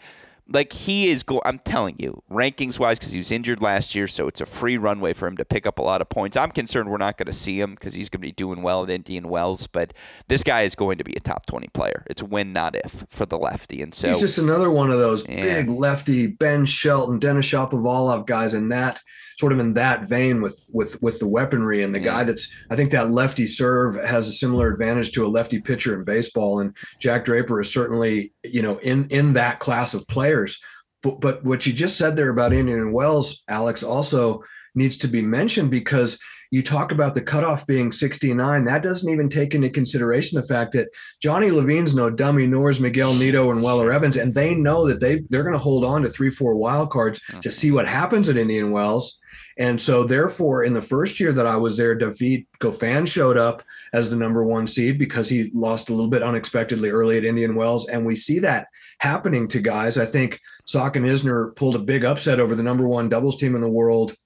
like 0.53 0.73
he 0.73 1.11
is 1.11 1.23
go 1.23 1.41
I'm 1.45 1.59
telling 1.59 1.97
you, 1.99 2.23
rankings 2.31 2.79
wise 2.79 2.99
cuz 2.99 3.13
he 3.13 3.19
was 3.19 3.31
injured 3.31 3.63
last 3.63 3.95
year, 3.95 4.07
so 4.07 4.29
it's 4.29 4.41
a 4.41 4.47
free 4.47 4.77
runway 4.77 5.13
for 5.13 5.27
him 5.27 5.37
to 5.37 5.45
pick 5.45 5.67
up 5.67 5.79
a 5.79 5.83
lot 5.83 6.01
of 6.01 6.09
points. 6.09 6.37
I'm 6.37 6.51
concerned 6.51 6.91
we're 6.91 6.99
not 6.99 7.17
going 7.17 7.27
to 7.27 7.33
see 7.33 7.61
him 7.61 7.77
cuz 7.77 7.95
he's 7.95 8.09
going 8.09 8.21
to 8.21 8.27
be 8.27 8.33
doing 8.33 8.63
well 8.63 8.83
at 8.85 8.91
Indian 8.91 9.29
Wells, 9.29 9.67
but 9.67 9.93
this 10.29 10.43
guy 10.43 10.63
is 10.63 10.75
going 10.75 10.99
to 10.99 11.05
be 11.05 11.15
a 11.15 11.21
top 11.21 11.47
20 11.47 11.69
player. 11.69 12.05
It's 12.09 12.23
win 12.23 12.53
not 12.53 12.77
if 12.77 13.05
for 13.09 13.27
the 13.27 13.39
lefty. 13.39 13.83
And 13.83 13.95
so 13.95 14.09
He's 14.09 14.21
just 14.21 14.39
another 14.39 14.71
one 14.71 14.91
of 14.91 14.99
those 14.99 15.27
yeah. 15.29 15.43
big 15.43 15.71
lefty 15.71 16.27
Ben 16.27 16.65
Shelton, 16.65 17.19
Denis 17.19 17.47
Shapovalov 17.47 18.27
guys 18.27 18.55
in 18.55 18.69
that 18.71 19.03
sort 19.41 19.53
of 19.53 19.59
in 19.59 19.73
that 19.73 20.07
vein 20.07 20.43
with 20.43 20.69
with 20.75 21.01
with 21.01 21.19
the 21.19 21.27
weaponry 21.27 21.83
and 21.83 21.95
the 21.95 21.99
guy 21.99 22.25
that's 22.25 22.53
I 22.71 22.77
think 22.77 22.91
that 22.91 23.11
lefty 23.11 23.47
serve 23.47 23.97
has 23.97 24.29
a 24.29 24.33
similar 24.33 24.69
advantage 24.69 25.13
to 25.13 25.25
a 25.25 25.29
lefty 25.29 25.63
pitcher 25.63 25.95
in 25.95 26.05
baseball. 26.05 26.61
And 26.61 26.77
Jack 27.01 27.25
Draper 27.25 27.59
is 27.59 27.73
certainly 27.73 28.35
you 28.45 28.61
know 28.61 28.79
in 28.83 29.09
in 29.09 29.33
that 29.33 29.59
class 29.59 29.95
of 29.95 30.07
players. 30.09 30.61
But 31.03 31.23
but 31.23 31.43
what 31.43 31.65
you 31.67 31.73
just 31.73 31.97
said 31.97 32.17
there 32.17 32.29
about 32.29 32.53
Indian 32.53 32.93
Wells 32.93 33.43
Alex 33.49 33.83
also 33.83 34.45
needs 34.75 34.99
to 34.99 35.09
be 35.09 35.23
mentioned 35.23 35.71
because 35.71 36.19
you 36.51 36.63
talk 36.63 36.91
about 36.91 37.15
the 37.15 37.23
cutoff 37.23 37.67
being 37.67 37.93
69. 37.93 38.65
That 38.65 38.83
doesn't 38.83 39.09
even 39.09 39.29
take 39.29 39.55
into 39.55 39.71
consideration 39.71 40.41
the 40.41 40.47
fact 40.47 40.73
that 40.73 40.89
Johnny 41.23 41.51
Levine's 41.51 41.95
no 41.95 42.11
dummy, 42.11 42.47
nor 42.47 42.71
is 42.71 42.81
Miguel 42.81 43.15
Nito 43.15 43.51
and 43.51 43.63
Weller 43.63 43.93
Evans, 43.93 44.17
and 44.17 44.35
they 44.35 44.55
know 44.55 44.87
that 44.87 45.01
they 45.01 45.21
they're 45.31 45.45
going 45.45 45.55
to 45.55 45.59
hold 45.59 45.85
on 45.85 46.03
to 46.03 46.09
three, 46.09 46.31
four 46.31 46.57
wild 46.57 46.91
cards 46.91 47.21
to 47.41 47.51
see 47.51 47.71
what 47.71 47.87
happens 47.87 48.29
at 48.29 48.37
Indian 48.37 48.73
Wells. 48.73 49.20
And 49.61 49.79
so, 49.79 50.05
therefore, 50.05 50.65
in 50.65 50.73
the 50.73 50.81
first 50.81 51.21
year 51.21 51.33
that 51.33 51.47
I 51.47 51.55
was 51.57 51.77
there, 51.77 51.95
David 51.95 52.47
Goffin 52.61 53.07
showed 53.07 53.37
up 53.37 53.63
as 53.93 54.11
the 54.11 54.17
number 54.17 54.43
one 54.43 54.67
seed 54.67 54.99
because 54.99 55.29
he 55.29 55.51
lost 55.53 55.91
a 55.91 55.93
little 55.93 56.09
bit 56.09 56.23
unexpectedly 56.23 56.89
early 56.89 57.19
at 57.19 57.27
Indian 57.27 57.55
Wells. 57.55 57.87
And 57.87 58.07
we 58.07 58.17
see 58.17 58.39
that 58.39 58.69
happening 59.01 59.47
to 59.49 59.61
guys. 59.61 59.99
I 59.99 60.07
think 60.07 60.41
Sock 60.67 60.97
and 60.97 61.05
Isner 61.05 61.55
pulled 61.57 61.77
a 61.77 61.81
big 61.81 62.07
upset 62.07 62.41
over 62.41 62.55
the 62.55 62.63
number 62.63 62.89
one 62.89 63.11
doubles 63.11 63.37
team 63.37 63.55
in 63.55 63.61
the 63.61 63.69
world 63.69 64.17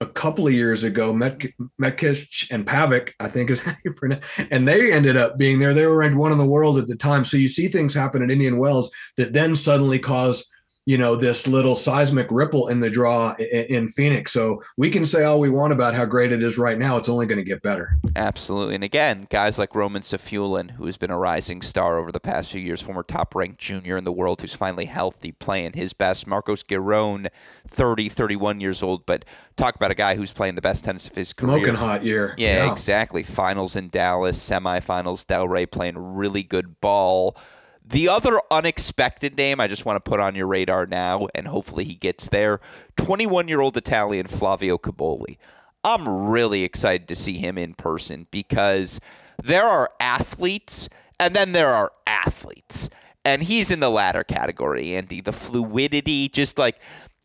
a 0.00 0.06
couple 0.06 0.46
of 0.46 0.52
years 0.52 0.84
ago, 0.84 1.12
Mekhic 1.12 2.50
and 2.50 2.66
Pavic, 2.66 3.12
I 3.18 3.28
think 3.28 3.50
is 3.50 3.60
how 3.64 3.74
you 3.84 3.92
pronounce 3.92 4.24
and 4.50 4.68
they 4.68 4.92
ended 4.92 5.16
up 5.16 5.38
being 5.38 5.58
there. 5.58 5.74
They 5.74 5.86
were 5.86 5.98
ranked 5.98 6.16
one 6.16 6.30
in 6.30 6.38
the 6.38 6.46
world 6.46 6.78
at 6.78 6.86
the 6.86 6.96
time. 6.96 7.24
So 7.24 7.36
you 7.36 7.48
see 7.48 7.66
things 7.66 7.94
happen 7.94 8.22
at 8.22 8.30
Indian 8.30 8.58
Wells 8.58 8.92
that 9.16 9.32
then 9.32 9.56
suddenly 9.56 9.98
cause 9.98 10.48
you 10.86 10.98
know 10.98 11.16
this 11.16 11.46
little 11.46 11.74
seismic 11.74 12.26
ripple 12.30 12.68
in 12.68 12.80
the 12.80 12.90
draw 12.90 13.34
in, 13.36 13.88
Phoenix. 13.88 14.32
So 14.32 14.62
we 14.76 14.90
can 14.90 15.04
say 15.04 15.24
all 15.24 15.40
we 15.40 15.48
want 15.48 15.72
about 15.72 15.94
how 15.94 16.04
great 16.04 16.32
it 16.32 16.42
is 16.42 16.58
right 16.58 16.78
now. 16.78 16.96
It's 16.96 17.08
only 17.08 17.26
going 17.26 17.38
to 17.38 17.44
get 17.44 17.62
better. 17.62 17.96
Absolutely. 18.16 18.74
And 18.74 18.84
again, 18.84 19.26
guys 19.30 19.58
like 19.58 19.74
Roman 19.74 20.02
Safiullin, 20.02 20.72
who 20.72 20.86
has 20.86 20.96
been 20.96 21.10
a 21.10 21.18
rising 21.18 21.62
star 21.62 21.98
over 21.98 22.12
the 22.12 22.20
past 22.20 22.50
few 22.50 22.60
years, 22.60 22.82
former 22.82 23.02
top-ranked 23.02 23.58
junior 23.58 23.96
in 23.96 24.04
the 24.04 24.12
world, 24.12 24.40
who's 24.40 24.54
finally 24.54 24.86
healthy, 24.86 25.32
playing 25.32 25.72
his 25.74 25.92
best. 25.92 26.26
Marcos 26.26 26.62
Giron, 26.62 27.28
30, 27.66 28.08
31 28.08 28.60
years 28.60 28.82
old, 28.82 29.06
but 29.06 29.24
talk 29.56 29.76
about 29.76 29.90
a 29.90 29.94
guy 29.94 30.16
who's 30.16 30.32
playing 30.32 30.54
the 30.54 30.62
best 30.62 30.84
tennis 30.84 31.06
of 31.06 31.14
his 31.14 31.32
career. 31.32 31.56
Smoking 31.56 31.74
hot 31.74 32.04
year. 32.04 32.34
Yeah, 32.36 32.64
yeah. 32.64 32.72
exactly. 32.72 33.22
Finals 33.22 33.76
in 33.76 33.88
Dallas, 33.88 34.38
semifinals. 34.38 35.24
Delray 35.24 35.70
playing 35.70 35.96
really 35.96 36.42
good 36.42 36.80
ball. 36.80 37.36
The 37.84 38.08
other 38.08 38.40
unexpected 38.50 39.36
name 39.36 39.60
I 39.60 39.68
just 39.68 39.84
want 39.84 40.02
to 40.02 40.08
put 40.08 40.18
on 40.18 40.34
your 40.34 40.46
radar 40.46 40.86
now, 40.86 41.28
and 41.34 41.46
hopefully 41.48 41.84
he 41.84 41.94
gets 41.94 42.28
there 42.28 42.60
21 42.96 43.46
year 43.46 43.60
old 43.60 43.76
Italian 43.76 44.26
Flavio 44.26 44.78
Cobolli. 44.78 45.36
I'm 45.84 46.08
really 46.08 46.62
excited 46.64 47.06
to 47.08 47.14
see 47.14 47.34
him 47.34 47.58
in 47.58 47.74
person 47.74 48.26
because 48.30 49.00
there 49.42 49.64
are 49.64 49.90
athletes 50.00 50.88
and 51.20 51.36
then 51.36 51.52
there 51.52 51.68
are 51.68 51.92
athletes. 52.06 52.88
And 53.22 53.42
he's 53.42 53.70
in 53.70 53.80
the 53.80 53.90
latter 53.90 54.24
category, 54.24 54.96
Andy. 54.96 55.20
The 55.20 55.32
fluidity, 55.32 56.28
just 56.28 56.58
like 56.58 56.78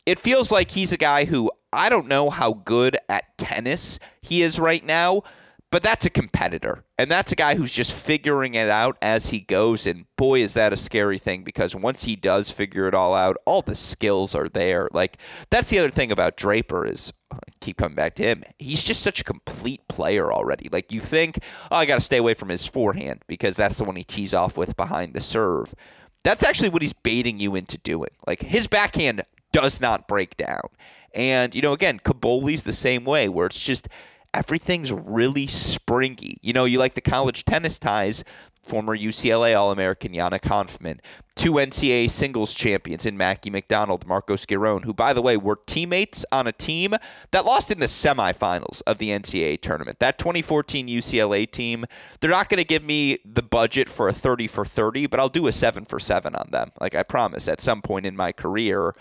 it 0.06 0.20
feels 0.20 0.51
like 0.51 0.72
he's 0.72 0.92
a 0.92 0.98
guy 0.98 1.25
who 1.25 1.51
I 1.72 1.89
don't 1.89 2.08
know 2.08 2.30
how 2.30 2.54
good 2.54 2.98
at 3.08 3.38
tennis 3.38 4.00
he 4.22 4.42
is 4.42 4.60
right 4.60 4.84
now, 4.84 5.24
but 5.72 5.84
that's 5.84 6.06
a 6.06 6.10
competitor. 6.10 6.84
And 6.98 7.12
that's 7.12 7.32
a 7.32 7.36
guy 7.36 7.56
who's 7.56 7.72
just 7.74 7.94
figuring 7.94 8.56
it 8.56 8.70
out 8.70 8.98
as 9.02 9.30
he 9.30 9.42
goes. 9.42 9.86
And 9.86 10.06
boy, 10.18 10.42
is 10.42 10.56
that 10.56 10.74
a 10.74 10.78
scary 10.78 11.20
thing 11.20 11.44
because 11.44 11.76
once 11.76 12.06
he 12.06 12.16
does 12.16 12.50
figure 12.50 12.88
it 12.88 12.96
all 12.96 13.14
out, 13.14 13.38
all 13.46 13.62
the 13.62 13.76
skills 13.76 14.34
are 14.34 14.50
there. 14.50 14.90
Like, 14.92 15.18
that's 15.50 15.70
the 15.70 15.80
other 15.80 15.92
thing 15.92 16.12
about 16.12 16.38
Draper 16.38 16.88
is 16.88 17.14
I 17.32 17.38
keep 17.62 17.78
coming 17.78 17.96
back 17.96 18.16
to 18.16 18.24
him. 18.24 18.44
He's 18.58 18.82
just 18.84 19.04
such 19.04 19.22
a 19.22 19.24
complete 19.24 19.88
player 19.88 20.34
already. 20.34 20.70
Like, 20.72 20.92
you 20.92 21.00
think, 21.00 21.38
oh, 21.70 21.76
I 21.76 21.86
got 21.86 21.96
to 21.96 22.02
stay 22.02 22.18
away 22.18 22.34
from 22.34 22.50
his 22.50 22.66
forehand 22.66 23.22
because 23.28 23.56
that's 23.56 23.78
the 23.78 23.84
one 23.84 23.96
he 23.96 24.04
tees 24.04 24.34
off 24.34 24.58
with 24.58 24.76
behind 24.76 25.14
the 25.14 25.22
serve. 25.22 25.76
that's 26.24 26.44
actually 26.44 26.70
what 26.70 26.82
he's 26.82 26.94
baiting 26.94 27.40
you 27.40 27.56
into 27.56 27.78
doing. 27.78 28.10
Like 28.28 28.42
his 28.42 28.68
backhand 28.68 29.24
does 29.52 29.80
not 29.82 30.08
break 30.08 30.38
down. 30.38 30.70
And, 31.14 31.56
you 31.56 31.62
know, 31.62 31.74
again, 31.74 32.00
Cobolli's 32.00 32.64
the 32.64 32.74
same 32.74 33.04
way, 33.04 33.28
where 33.30 33.48
it's 33.48 33.64
just 33.64 33.88
everything's 34.34 34.92
really 34.92 35.48
springy. 35.48 36.38
You 36.42 36.54
know, 36.54 36.66
you 36.66 36.80
like 36.80 36.94
the 36.94 37.02
college 37.02 37.46
tennis 37.46 37.80
ties, 37.80 38.24
former 38.62 38.96
UCLA 38.96 39.58
All 39.58 39.72
American 39.72 40.14
Yana 40.14 40.40
Hanfmann, 40.40 41.00
two 41.36 41.54
NCAA 41.54 42.10
singles 42.10 42.54
champions 42.54 43.06
in 43.06 43.18
Mackie 43.18 43.50
McDonald, 43.50 44.06
Marcos 44.06 44.46
Giron, 44.46 44.84
who, 44.86 44.94
by 44.94 45.14
the 45.14 45.22
way, 45.22 45.38
were 45.38 45.60
teammates 45.66 46.26
on 46.32 46.48
a 46.48 46.52
team 46.52 46.94
that 47.32 47.46
lost 47.46 47.72
in 47.72 47.80
the 47.80 47.88
semifinals 47.88 48.82
of 48.86 48.98
the 48.98 49.10
NCAA 49.10 49.62
tournament. 49.62 50.00
That 50.00 50.18
2014 50.18 50.88
UCLA 50.88 51.50
team, 51.50 51.86
they're 52.20 52.30
not 52.30 52.50
going 52.50 52.60
to 52.60 52.64
give 52.64 52.84
me 52.84 53.20
the 53.26 53.44
budget 53.44 53.90
for 53.90 54.08
a 54.08 54.14
30 54.14 54.48
for 54.48 54.66
30, 54.66 55.08
but 55.08 55.20
I'll 55.20 55.30
do 55.30 55.48
a 55.48 55.52
7 55.52 55.86
for 55.86 56.00
7 56.00 56.36
on 56.36 56.50
them. 56.52 56.72
Like 56.80 56.96
I 56.96 57.04
promise 57.04 57.48
at 57.48 57.62
some 57.62 57.82
point 57.82 58.06
in 58.06 58.16
my 58.16 58.32
career. 58.32 58.94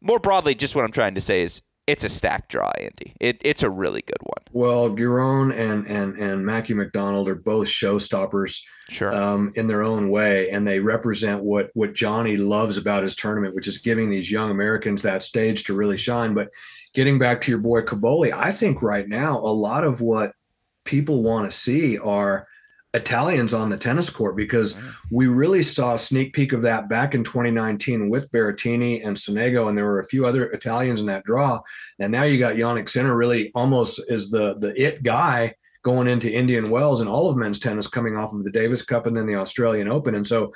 More 0.00 0.18
broadly, 0.18 0.54
just 0.54 0.74
what 0.74 0.84
I'm 0.84 0.92
trying 0.92 1.14
to 1.14 1.20
say 1.20 1.42
is 1.42 1.60
it's 1.90 2.04
a 2.04 2.08
stack 2.08 2.48
draw, 2.48 2.70
Andy. 2.78 3.14
It, 3.18 3.40
it's 3.44 3.64
a 3.64 3.70
really 3.70 4.02
good 4.02 4.22
one. 4.22 4.44
Well, 4.52 4.90
Giron 4.90 5.52
and 5.52 5.86
and 5.86 6.16
and 6.16 6.46
Mackie 6.46 6.74
McDonald 6.74 7.28
are 7.28 7.34
both 7.34 7.66
showstoppers, 7.66 8.62
sure, 8.88 9.12
um, 9.12 9.52
in 9.56 9.66
their 9.66 9.82
own 9.82 10.08
way, 10.08 10.50
and 10.50 10.66
they 10.66 10.78
represent 10.78 11.42
what 11.42 11.70
what 11.74 11.94
Johnny 11.94 12.36
loves 12.36 12.78
about 12.78 13.02
his 13.02 13.16
tournament, 13.16 13.54
which 13.54 13.66
is 13.66 13.78
giving 13.78 14.08
these 14.08 14.30
young 14.30 14.50
Americans 14.50 15.02
that 15.02 15.22
stage 15.24 15.64
to 15.64 15.74
really 15.74 15.98
shine. 15.98 16.32
But 16.32 16.50
getting 16.94 17.18
back 17.18 17.40
to 17.42 17.50
your 17.50 17.60
boy 17.60 17.82
Cobolli, 17.82 18.32
I 18.32 18.52
think 18.52 18.82
right 18.82 19.08
now 19.08 19.38
a 19.38 19.52
lot 19.52 19.84
of 19.84 20.00
what 20.00 20.32
people 20.84 21.22
want 21.22 21.50
to 21.50 21.56
see 21.56 21.98
are 21.98 22.46
Italians 22.92 23.54
on 23.54 23.70
the 23.70 23.76
tennis 23.76 24.10
court 24.10 24.36
because 24.36 24.80
we 25.10 25.28
really 25.28 25.62
saw 25.62 25.94
a 25.94 25.98
sneak 25.98 26.32
peek 26.32 26.52
of 26.52 26.62
that 26.62 26.88
back 26.88 27.14
in 27.14 27.22
2019 27.22 28.08
with 28.08 28.30
Berrettini 28.32 29.06
and 29.06 29.16
Sonego, 29.16 29.68
and 29.68 29.78
there 29.78 29.84
were 29.84 30.00
a 30.00 30.06
few 30.06 30.26
other 30.26 30.50
Italians 30.50 31.00
in 31.00 31.06
that 31.06 31.24
draw. 31.24 31.60
And 32.00 32.10
now 32.10 32.24
you 32.24 32.38
got 32.38 32.56
Jannik 32.56 32.88
Sinner 32.88 33.16
really 33.16 33.52
almost 33.54 34.00
is 34.08 34.30
the 34.30 34.58
the 34.58 34.74
it 34.80 35.02
guy 35.02 35.54
going 35.82 36.08
into 36.08 36.32
Indian 36.32 36.68
Wells 36.70 37.00
and 37.00 37.08
all 37.08 37.30
of 37.30 37.36
men's 37.36 37.58
tennis 37.58 37.86
coming 37.86 38.16
off 38.16 38.34
of 38.34 38.44
the 38.44 38.50
Davis 38.50 38.82
Cup 38.82 39.06
and 39.06 39.16
then 39.16 39.26
the 39.26 39.36
Australian 39.36 39.88
Open. 39.88 40.14
And 40.14 40.26
so 40.26 40.52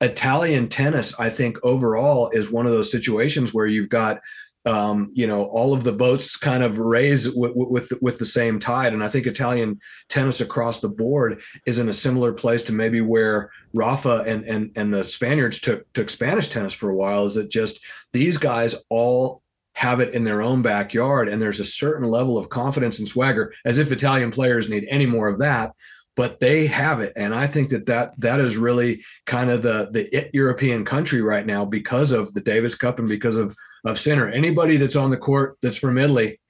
Italian 0.00 0.68
tennis, 0.68 1.18
I 1.18 1.28
think 1.28 1.58
overall 1.62 2.30
is 2.30 2.52
one 2.52 2.66
of 2.66 2.72
those 2.72 2.90
situations 2.90 3.52
where 3.52 3.66
you've 3.66 3.88
got 3.88 4.20
um, 4.66 5.10
you 5.14 5.26
know, 5.26 5.44
all 5.44 5.72
of 5.72 5.84
the 5.84 5.92
boats 5.92 6.36
kind 6.36 6.62
of 6.62 6.78
raise 6.78 7.30
with, 7.34 7.52
with 7.54 7.92
with 8.02 8.18
the 8.18 8.24
same 8.24 8.58
tide. 8.58 8.92
And 8.92 9.02
I 9.02 9.08
think 9.08 9.26
Italian 9.26 9.80
tennis 10.08 10.40
across 10.40 10.80
the 10.80 10.88
board 10.88 11.40
is 11.66 11.78
in 11.78 11.88
a 11.88 11.94
similar 11.94 12.32
place 12.32 12.62
to 12.64 12.72
maybe 12.72 13.00
where 13.00 13.50
Rafa 13.72 14.24
and 14.26 14.44
and 14.44 14.70
and 14.76 14.92
the 14.92 15.04
Spaniards 15.04 15.60
took 15.60 15.90
took 15.94 16.10
Spanish 16.10 16.48
tennis 16.48 16.74
for 16.74 16.90
a 16.90 16.96
while. 16.96 17.24
Is 17.24 17.36
that 17.36 17.50
just 17.50 17.80
these 18.12 18.36
guys 18.36 18.76
all 18.90 19.42
have 19.74 20.00
it 20.00 20.12
in 20.12 20.24
their 20.24 20.42
own 20.42 20.60
backyard, 20.60 21.28
and 21.28 21.40
there's 21.40 21.60
a 21.60 21.64
certain 21.64 22.06
level 22.06 22.36
of 22.36 22.50
confidence 22.50 22.98
and 22.98 23.08
swagger, 23.08 23.54
as 23.64 23.78
if 23.78 23.90
Italian 23.90 24.30
players 24.30 24.68
need 24.68 24.86
any 24.90 25.06
more 25.06 25.28
of 25.28 25.38
that 25.38 25.72
but 26.16 26.40
they 26.40 26.66
have 26.66 26.98
it 27.00 27.12
and 27.14 27.32
i 27.32 27.46
think 27.46 27.68
that 27.68 27.86
that 27.86 28.12
that 28.20 28.40
is 28.40 28.56
really 28.56 29.00
kind 29.26 29.48
of 29.48 29.62
the 29.62 29.88
the 29.92 30.12
it 30.14 30.28
european 30.34 30.84
country 30.84 31.22
right 31.22 31.46
now 31.46 31.64
because 31.64 32.10
of 32.10 32.34
the 32.34 32.40
davis 32.40 32.74
cup 32.74 32.98
and 32.98 33.08
because 33.08 33.36
of 33.36 33.56
of 33.84 33.98
Sinner. 33.98 34.28
Anybody 34.28 34.76
that's 34.76 34.96
on 34.96 35.10
the 35.10 35.16
court 35.16 35.56
that's 35.62 35.78
from 35.78 35.98
Italy, 35.98 36.40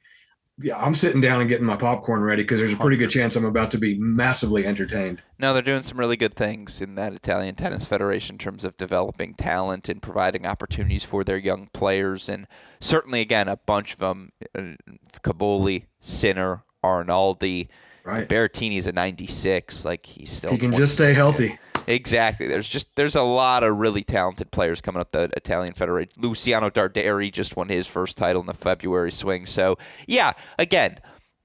yeah, 0.63 0.77
I'm 0.77 0.95
sitting 0.95 1.21
down 1.21 1.41
and 1.41 1.49
getting 1.49 1.65
my 1.65 1.77
popcorn 1.77 2.23
ready 2.23 2.43
because 2.43 2.59
there's 2.59 2.75
a 2.75 2.77
pretty 2.77 2.97
good 2.97 3.09
chance 3.09 3.35
I'm 3.35 3.47
about 3.47 3.71
to 3.71 3.79
be 3.79 3.99
massively 3.99 4.67
entertained. 4.67 5.23
No, 5.39 5.55
they're 5.55 5.63
doing 5.63 5.83
some 5.83 5.99
really 5.99 6.17
good 6.17 6.35
things 6.35 6.83
in 6.83 6.97
that 6.97 7.15
Italian 7.15 7.55
Tennis 7.55 7.87
Federation 7.87 8.35
in 8.35 8.39
terms 8.39 8.65
of 8.65 8.77
developing 8.77 9.35
talent 9.35 9.89
and 9.89 10.03
providing 10.03 10.47
opportunities 10.47 11.05
for 11.05 11.25
their 11.25 11.39
young 11.39 11.69
players. 11.73 12.29
And 12.29 12.47
certainly, 12.79 13.23
again, 13.23 13.49
a 13.49 13.57
bunch 13.57 13.95
of 13.95 14.01
them 14.01 14.33
uh, 14.55 14.75
Cobolli, 15.23 15.85
Sinner, 16.01 16.65
Arnaldi. 16.85 17.69
Right. 18.05 18.29
Berrettini's 18.29 18.87
a 18.87 18.93
96. 18.93 19.85
Like, 19.85 20.05
he's 20.05 20.31
still. 20.31 20.51
He 20.51 20.59
can 20.59 20.75
just 20.75 20.95
stay 20.95 21.15
healthy. 21.15 21.59
Exactly. 21.87 22.47
There's 22.47 22.69
just 22.69 22.95
there's 22.97 23.17
a 23.17 23.23
lot 23.23 23.65
of 23.65 23.77
really 23.77 24.03
talented 24.03 24.51
players 24.51 24.81
coming 24.81 25.01
up 25.01 25.13
the 25.13 25.31
Italian 25.37 25.75
Federation. 25.75 26.13
Luciano 26.19 26.71
Darderi 26.71 27.33
just 27.33 27.57
won 27.57 27.69
his 27.69 27.87
first 27.87 28.17
title 28.17 28.41
in 28.41 28.47
the 28.47 28.55
February 28.55 29.13
swing. 29.13 29.47
So 29.47 29.79
yeah, 30.07 30.33
again, 30.59 30.99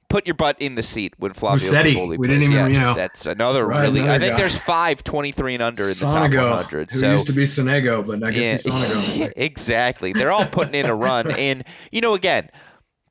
put 0.10 0.26
your 0.26 0.36
butt 0.36 0.56
in 0.60 0.76
the 0.76 0.84
seat 0.84 1.14
when 1.18 1.34
Flavio 1.34 1.70
Musetti. 1.70 2.08
We 2.08 2.18
plays. 2.18 2.30
didn't 2.30 2.44
even, 2.44 2.56
yeah, 2.56 2.68
you 2.68 2.80
know. 2.80 2.94
That's 2.94 3.26
another 3.26 3.66
right, 3.66 3.82
really. 3.82 4.02
Another 4.02 4.14
I 4.14 4.20
think 4.20 4.34
guy. 4.34 4.38
there's 4.38 4.58
five 4.58 5.04
23 5.04 5.56
and 5.56 5.64
under 5.64 5.84
in 5.84 5.90
Sonego, 5.90 6.32
the 6.32 6.38
top 6.38 6.50
100. 6.52 6.92
Who 6.92 7.00
so, 7.00 7.12
used 7.12 7.28
to 7.28 7.34
be 7.34 7.44
Sonego, 7.44 8.06
but 8.06 8.24
I 8.24 8.32
guess 8.32 8.66
yeah, 8.66 8.74
he's 8.74 8.88
Sonego. 8.88 9.34
exactly. 9.36 10.14
They're 10.14 10.32
all 10.32 10.46
putting 10.46 10.76
in 10.76 10.86
a 10.86 10.96
run, 10.96 11.32
and 11.38 11.64
you 11.92 12.02
know, 12.02 12.14
again, 12.14 12.50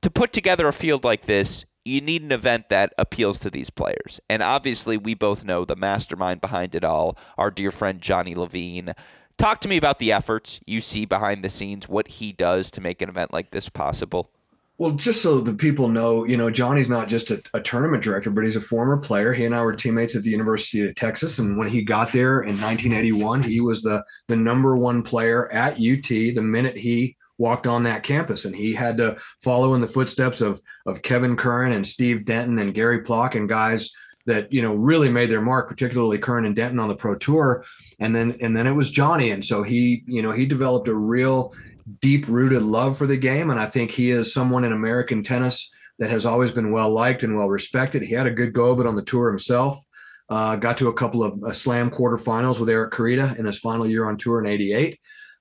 to 0.03 0.11
put 0.11 0.33
together 0.33 0.69
a 0.69 0.73
field 0.73 1.05
like 1.05 1.23
this, 1.23 1.65
you 1.85 2.01
need 2.01 2.23
an 2.23 2.33
event 2.33 2.69
that 2.71 2.93
appeals 2.99 3.39
to 3.41 3.51
these 3.51 3.71
players. 3.71 4.21
And 4.29 4.43
obviously, 4.43 4.97
we 4.97 5.15
both 5.15 5.45
know 5.45 5.65
the 5.65 5.77
mastermind 5.77 6.41
behind 6.41 6.75
it 6.75 6.85
all, 6.85 7.19
our 7.37 7.51
dear 7.51 7.71
friend 7.71 8.01
Johnny 8.01 8.35
Levine. 8.35 8.93
Talk 9.37 9.61
to 9.61 9.69
me 9.69 9.77
about 9.77 9.99
the 9.99 10.13
efforts 10.13 10.61
you 10.67 10.81
see 10.81 11.05
behind 11.05 11.45
the 11.45 11.49
scenes, 11.49 11.89
what 11.89 12.09
he 12.09 12.33
does 12.33 12.71
to 12.73 12.81
make 12.81 13.03
an 13.03 13.09
event 13.09 13.33
like 13.33 13.51
this 13.51 13.69
possible. 13.69 14.31
Well, 14.77 14.93
just 14.93 15.23
so 15.23 15.41
the 15.41 15.55
people 15.55 15.89
know, 15.89 16.25
you 16.25 16.37
know, 16.37 16.51
Johnny's 16.51 16.89
not 16.89 17.09
just 17.09 17.31
a, 17.31 17.41
a, 17.53 17.61
tournament 17.61 18.03
director, 18.03 18.31
but 18.31 18.43
he's 18.43 18.57
a 18.57 18.61
former 18.61 18.97
player. 18.97 19.33
He 19.33 19.45
and 19.45 19.55
I 19.55 19.63
were 19.63 19.73
teammates 19.73 20.17
at 20.17 20.25
the 20.25 20.31
University 20.31 20.85
of 20.89 20.97
Texas, 20.97 21.39
and 21.39 21.57
when 21.57 21.69
he 21.69 21.85
got 21.85 22.11
there 22.11 22.41
in 22.41 22.61
1981, 22.61 23.45
he 23.45 23.61
was 23.61 23.83
the 23.83 24.05
the 24.27 24.37
number 24.37 24.77
one 24.77 25.03
player 25.03 25.53
at 25.53 25.75
UT. 25.75 26.09
The 26.09 26.43
minute 26.43 26.77
he 26.77 27.17
walked 27.45 27.67
on 27.67 27.83
that 27.83 28.03
campus 28.03 28.47
and 28.47 28.57
he 28.57 28.73
had 28.73 28.97
to 28.97 29.19
follow 29.43 29.75
in 29.75 29.83
the 29.83 29.87
footsteps 29.87 30.41
of 30.41 30.63
of 30.87 31.03
Kevin 31.03 31.37
Curren 31.37 31.73
and 31.73 31.87
Steve 31.87 32.25
Denton 32.25 32.59
and 32.59 32.73
Gary 32.73 33.03
Plock 33.03 33.35
and 33.35 33.47
guys 33.47 33.93
that 34.25 34.51
you 34.51 34.63
know 34.63 34.75
really 34.75 35.11
made 35.11 35.29
their 35.29 35.43
mark 35.43 35.69
particularly 35.69 36.17
Curren 36.17 36.47
and 36.47 36.57
Denton 36.57 36.81
on 36.81 36.89
the 36.89 36.97
pro 36.97 37.17
tour. 37.17 37.63
And 38.01 38.17
then 38.17 38.39
and 38.41 38.57
then 38.57 38.67
it 38.67 38.73
was 38.73 38.91
Johnny. 38.91 39.31
And 39.31 39.45
so 39.45 39.63
he 39.63 40.03
you 40.07 40.23
know 40.23 40.33
he 40.33 40.47
developed 40.47 40.89
a 40.89 40.95
real 40.95 41.53
deep 42.01 42.27
rooted 42.29 42.63
love 42.63 42.97
for 42.97 43.07
the 43.07 43.19
game. 43.19 43.51
And 43.51 43.61
I 43.61 43.67
think 43.67 43.91
he 43.91 44.11
is 44.11 44.33
someone 44.33 44.65
in 44.65 44.73
American 44.73 45.23
tennis 45.23 45.71
that 45.99 46.11
has 46.11 46.25
always 46.25 46.51
been 46.51 46.71
well 46.71 46.91
liked 46.91 47.25
and 47.25 47.37
well 47.37 47.51
respected. 47.51 48.03
He 48.03 48.15
had 48.15 48.27
a 48.27 48.39
good 48.41 48.55
go 48.55 48.73
of 48.73 48.81
it 48.81 48.87
on 48.87 48.97
the 48.97 49.03
tour 49.03 49.29
himself 49.29 49.85
uh, 50.29 50.57
got 50.57 50.79
to 50.79 50.89
a 50.89 50.95
couple 50.95 51.23
of 51.23 51.43
uh, 51.43 51.53
slam 51.53 51.91
quarterfinals 51.91 52.59
with 52.59 52.71
Eric 52.71 52.93
Korita 52.93 53.37
in 53.39 53.47
his 53.47 53.59
final 53.59 53.87
year 53.87 54.09
on 54.09 54.17
tour 54.17 54.41
in 54.41 54.47
88 54.47 54.99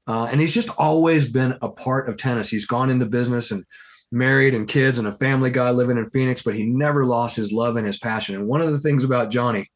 uh, 0.07 0.27
and 0.31 0.41
he's 0.41 0.53
just 0.53 0.69
always 0.77 1.31
been 1.31 1.57
a 1.61 1.69
part 1.69 2.09
of 2.09 2.17
tennis. 2.17 2.49
He's 2.49 2.65
gone 2.65 2.89
into 2.89 3.05
business 3.05 3.51
and 3.51 3.65
married 4.11 4.53
and 4.53 4.67
kids 4.67 4.99
and 4.99 5.07
a 5.07 5.13
family 5.13 5.49
guy 5.49 5.71
living 5.71 5.97
in 5.97 6.05
Phoenix, 6.05 6.41
but 6.41 6.55
he 6.55 6.65
never 6.65 7.05
lost 7.05 7.35
his 7.35 7.51
love 7.51 7.77
and 7.77 7.85
his 7.85 7.97
passion. 7.97 8.35
And 8.35 8.47
one 8.47 8.61
of 8.61 8.71
the 8.71 8.79
things 8.79 9.03
about 9.03 9.31
Johnny, 9.31 9.69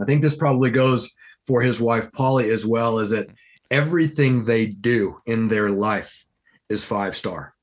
I 0.00 0.04
think 0.04 0.22
this 0.22 0.36
probably 0.36 0.70
goes 0.70 1.14
for 1.46 1.62
his 1.62 1.80
wife 1.80 2.12
Polly 2.12 2.50
as 2.50 2.66
well, 2.66 2.98
is 2.98 3.10
that 3.10 3.28
everything 3.70 4.44
they 4.44 4.66
do 4.66 5.16
in 5.26 5.48
their 5.48 5.70
life 5.70 6.24
is 6.68 6.84
five 6.84 7.14
star 7.14 7.54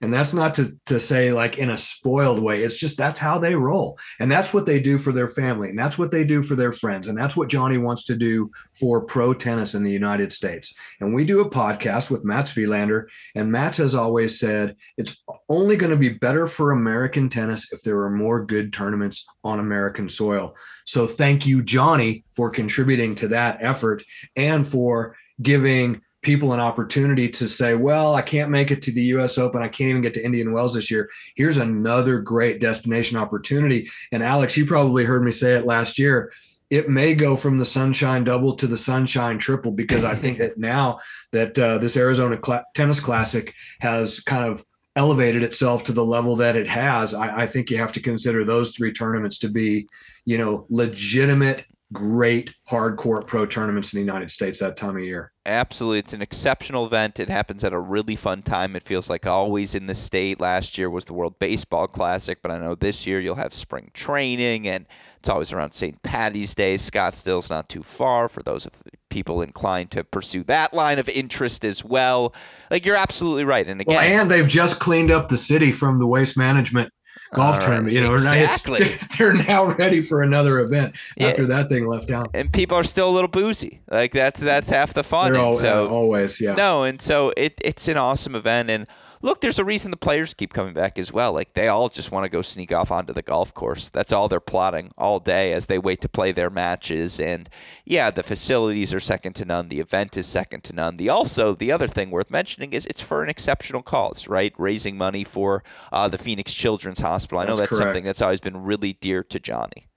and 0.00 0.12
that's 0.12 0.32
not 0.32 0.54
to 0.54 0.76
to 0.86 1.00
say 1.00 1.32
like 1.32 1.58
in 1.58 1.70
a 1.70 1.76
spoiled 1.76 2.40
way. 2.40 2.62
It's 2.62 2.76
just 2.76 2.96
that's 2.96 3.18
how 3.18 3.38
they 3.38 3.54
roll. 3.54 3.98
And 4.20 4.30
that's 4.30 4.54
what 4.54 4.66
they 4.66 4.80
do 4.80 4.96
for 4.98 5.12
their 5.12 5.28
family. 5.28 5.70
And 5.70 5.78
that's 5.78 5.98
what 5.98 6.10
they 6.10 6.24
do 6.24 6.42
for 6.42 6.54
their 6.54 6.72
friends. 6.72 7.08
And 7.08 7.18
that's 7.18 7.36
what 7.36 7.48
johnny 7.48 7.78
wants 7.78 8.04
to 8.04 8.16
do 8.16 8.50
for 8.78 9.04
pro 9.04 9.34
tennis 9.34 9.74
in 9.74 9.82
the 9.82 9.92
united 9.92 10.32
states. 10.32 10.74
And 11.00 11.14
we 11.14 11.24
do 11.24 11.40
a 11.40 11.50
podcast 11.50 12.10
with 12.10 12.24
mats 12.24 12.54
wilander. 12.54 13.06
And 13.34 13.50
mats 13.50 13.78
has 13.78 13.94
always 13.94 14.38
said 14.38 14.76
it's 14.96 15.24
only 15.48 15.76
going 15.76 15.90
to 15.90 15.96
be 15.96 16.10
better 16.10 16.46
for 16.46 16.70
american 16.70 17.28
tennis 17.28 17.72
if 17.72 17.82
there 17.82 17.98
are 18.00 18.10
more 18.10 18.44
good 18.44 18.72
tournaments 18.72 19.26
on 19.42 19.58
american 19.58 20.08
soil. 20.08 20.54
So 20.84 21.06
thank 21.06 21.46
you 21.46 21.62
johnny 21.62 22.24
for 22.34 22.50
contributing 22.50 23.14
to 23.16 23.28
that 23.28 23.58
effort 23.60 24.04
and 24.36 24.66
for 24.66 25.16
giving 25.42 26.00
people 26.22 26.52
an 26.52 26.60
opportunity 26.60 27.28
to 27.28 27.48
say, 27.48 27.74
well, 27.74 28.14
I 28.14 28.22
can't 28.22 28.50
make 28.50 28.70
it 28.70 28.82
to 28.82 28.92
the 28.92 29.02
US 29.02 29.38
Open. 29.38 29.62
I 29.62 29.68
can't 29.68 29.90
even 29.90 30.02
get 30.02 30.14
to 30.14 30.24
Indian 30.24 30.52
Wells 30.52 30.74
this 30.74 30.90
year. 30.90 31.08
Here's 31.36 31.58
another 31.58 32.20
great 32.20 32.60
destination 32.60 33.16
opportunity. 33.16 33.88
And 34.10 34.22
Alex, 34.22 34.56
you 34.56 34.66
probably 34.66 35.04
heard 35.04 35.24
me 35.24 35.30
say 35.30 35.54
it 35.54 35.64
last 35.64 35.98
year. 35.98 36.32
It 36.70 36.90
may 36.90 37.14
go 37.14 37.36
from 37.36 37.56
the 37.56 37.64
sunshine 37.64 38.24
double 38.24 38.54
to 38.56 38.66
the 38.66 38.76
sunshine 38.76 39.38
triple 39.38 39.72
because 39.72 40.04
I 40.04 40.14
think 40.14 40.38
that 40.38 40.58
now 40.58 40.98
that 41.32 41.58
uh, 41.58 41.78
this 41.78 41.96
Arizona 41.96 42.38
Cl- 42.44 42.64
Tennis 42.74 43.00
Classic 43.00 43.54
has 43.80 44.20
kind 44.20 44.44
of 44.44 44.64
elevated 44.94 45.42
itself 45.42 45.84
to 45.84 45.92
the 45.92 46.04
level 46.04 46.36
that 46.36 46.56
it 46.56 46.68
has, 46.68 47.14
I, 47.14 47.42
I 47.42 47.46
think 47.46 47.70
you 47.70 47.78
have 47.78 47.92
to 47.92 48.02
consider 48.02 48.44
those 48.44 48.74
three 48.74 48.92
tournaments 48.92 49.38
to 49.38 49.48
be, 49.48 49.88
you 50.26 50.36
know, 50.36 50.66
legitimate 50.68 51.64
great 51.92 52.54
hardcore 52.70 53.26
pro 53.26 53.46
tournaments 53.46 53.92
in 53.92 53.98
the 53.98 54.04
United 54.04 54.30
States 54.30 54.60
that 54.60 54.76
time 54.76 54.96
of 54.96 55.02
year. 55.02 55.32
Absolutely. 55.46 56.00
It's 56.00 56.12
an 56.12 56.20
exceptional 56.20 56.84
event. 56.84 57.18
It 57.18 57.30
happens 57.30 57.64
at 57.64 57.72
a 57.72 57.78
really 57.80 58.16
fun 58.16 58.42
time. 58.42 58.76
It 58.76 58.82
feels 58.82 59.08
like 59.08 59.26
always 59.26 59.74
in 59.74 59.86
the 59.86 59.94
state. 59.94 60.38
Last 60.38 60.76
year 60.76 60.90
was 60.90 61.06
the 61.06 61.14
World 61.14 61.38
Baseball 61.38 61.86
Classic, 61.86 62.42
but 62.42 62.50
I 62.50 62.58
know 62.58 62.74
this 62.74 63.06
year 63.06 63.20
you'll 63.20 63.36
have 63.36 63.54
spring 63.54 63.90
training 63.94 64.68
and 64.68 64.86
it's 65.18 65.28
always 65.28 65.52
around 65.52 65.72
St. 65.72 66.02
Patty's 66.02 66.54
Day. 66.54 66.74
Scottsdale's 66.74 67.50
not 67.50 67.68
too 67.68 67.82
far 67.82 68.28
for 68.28 68.42
those 68.42 68.66
of 68.66 68.72
people 69.08 69.42
inclined 69.42 69.90
to 69.92 70.04
pursue 70.04 70.44
that 70.44 70.74
line 70.74 70.98
of 70.98 71.08
interest 71.08 71.64
as 71.64 71.82
well. 71.82 72.34
Like 72.70 72.84
you're 72.84 72.96
absolutely 72.96 73.44
right. 73.44 73.66
And 73.66 73.80
again, 73.80 73.96
well, 73.96 74.20
and 74.20 74.30
they've 74.30 74.46
just 74.46 74.78
cleaned 74.78 75.10
up 75.10 75.28
the 75.28 75.36
city 75.36 75.72
from 75.72 75.98
the 75.98 76.06
waste 76.06 76.36
management 76.36 76.92
golf 77.32 77.56
right, 77.56 77.62
tournament. 77.62 77.94
You 77.94 78.02
know, 78.02 78.14
exactly. 78.14 78.98
they're 79.18 79.34
now 79.34 79.66
ready 79.66 80.00
for 80.00 80.22
another 80.22 80.60
event 80.60 80.94
yeah. 81.16 81.28
after 81.28 81.46
that 81.46 81.68
thing 81.68 81.86
left 81.86 82.10
out. 82.10 82.30
And 82.34 82.52
people 82.52 82.76
are 82.76 82.84
still 82.84 83.08
a 83.08 83.14
little 83.14 83.28
boozy. 83.28 83.80
Like 83.90 84.12
that's 84.12 84.40
that's 84.40 84.70
half 84.70 84.94
the 84.94 85.04
fun. 85.04 85.36
All, 85.36 85.54
so 85.54 85.84
uh, 85.86 85.88
always, 85.88 86.40
yeah. 86.40 86.54
No, 86.54 86.84
and 86.84 87.00
so 87.00 87.32
it 87.36 87.60
it's 87.64 87.88
an 87.88 87.96
awesome 87.96 88.34
event 88.34 88.70
and 88.70 88.86
look, 89.22 89.40
there's 89.40 89.58
a 89.58 89.64
reason 89.64 89.90
the 89.90 89.96
players 89.96 90.34
keep 90.34 90.52
coming 90.52 90.74
back 90.74 90.98
as 90.98 91.12
well. 91.12 91.32
Like 91.32 91.54
they 91.54 91.68
all 91.68 91.88
just 91.88 92.10
want 92.10 92.24
to 92.24 92.28
go 92.28 92.42
sneak 92.42 92.72
off 92.72 92.90
onto 92.90 93.12
the 93.12 93.22
golf 93.22 93.52
course. 93.54 93.90
That's 93.90 94.12
all 94.12 94.28
they're 94.28 94.40
plotting 94.40 94.92
all 94.96 95.20
day 95.20 95.52
as 95.52 95.66
they 95.66 95.78
wait 95.78 96.00
to 96.02 96.08
play 96.08 96.32
their 96.32 96.50
matches. 96.50 97.20
And 97.20 97.48
yeah, 97.84 98.10
the 98.10 98.22
facilities 98.22 98.92
are 98.94 99.00
second 99.00 99.34
to 99.34 99.44
none. 99.44 99.68
The 99.68 99.80
event 99.80 100.16
is 100.16 100.26
second 100.26 100.64
to 100.64 100.72
none. 100.72 100.96
The 100.96 101.08
also 101.08 101.54
the 101.54 101.72
other 101.72 101.88
thing 101.88 102.10
worth 102.10 102.30
mentioning 102.30 102.72
is 102.72 102.86
it's 102.86 103.00
for 103.00 103.22
an 103.22 103.28
exceptional 103.28 103.82
cause, 103.82 104.28
right? 104.28 104.54
Raising 104.58 104.96
money 104.96 105.24
for 105.24 105.62
uh, 105.92 106.08
the 106.08 106.18
Phoenix 106.18 106.52
Children's 106.52 107.00
Hospital. 107.00 107.38
I 107.38 107.44
know 107.44 107.56
that's, 107.56 107.70
that's 107.70 107.80
something 107.80 108.04
that's 108.04 108.22
always 108.22 108.40
been 108.40 108.64
really 108.64 108.94
dear 108.94 109.22
to 109.24 109.38
Johnny. 109.38 109.88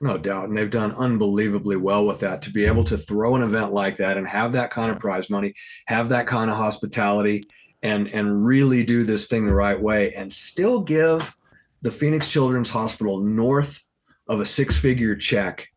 No 0.00 0.18
doubt. 0.18 0.48
And 0.48 0.56
they've 0.56 0.68
done 0.68 0.92
unbelievably 0.92 1.76
well 1.76 2.04
with 2.04 2.20
that 2.20 2.42
to 2.42 2.50
be 2.50 2.66
able 2.66 2.84
to 2.84 2.98
throw 2.98 3.34
an 3.34 3.42
event 3.42 3.72
like 3.72 3.96
that 3.96 4.18
and 4.18 4.28
have 4.28 4.52
that 4.52 4.70
kind 4.70 4.90
of 4.90 4.98
prize 4.98 5.30
money, 5.30 5.54
have 5.86 6.10
that 6.10 6.26
kind 6.26 6.50
of 6.50 6.56
hospitality, 6.58 7.44
and 7.86 8.08
and 8.08 8.44
really 8.44 8.84
do 8.84 9.04
this 9.04 9.28
thing 9.28 9.46
the 9.46 9.54
right 9.54 9.80
way 9.80 10.12
and 10.14 10.32
still 10.32 10.80
give 10.80 11.36
the 11.82 11.90
Phoenix 11.90 12.30
Children's 12.30 12.70
Hospital 12.70 13.20
north 13.20 13.84
of 14.28 14.40
a 14.40 14.44
six-figure 14.44 15.14
check 15.16 15.68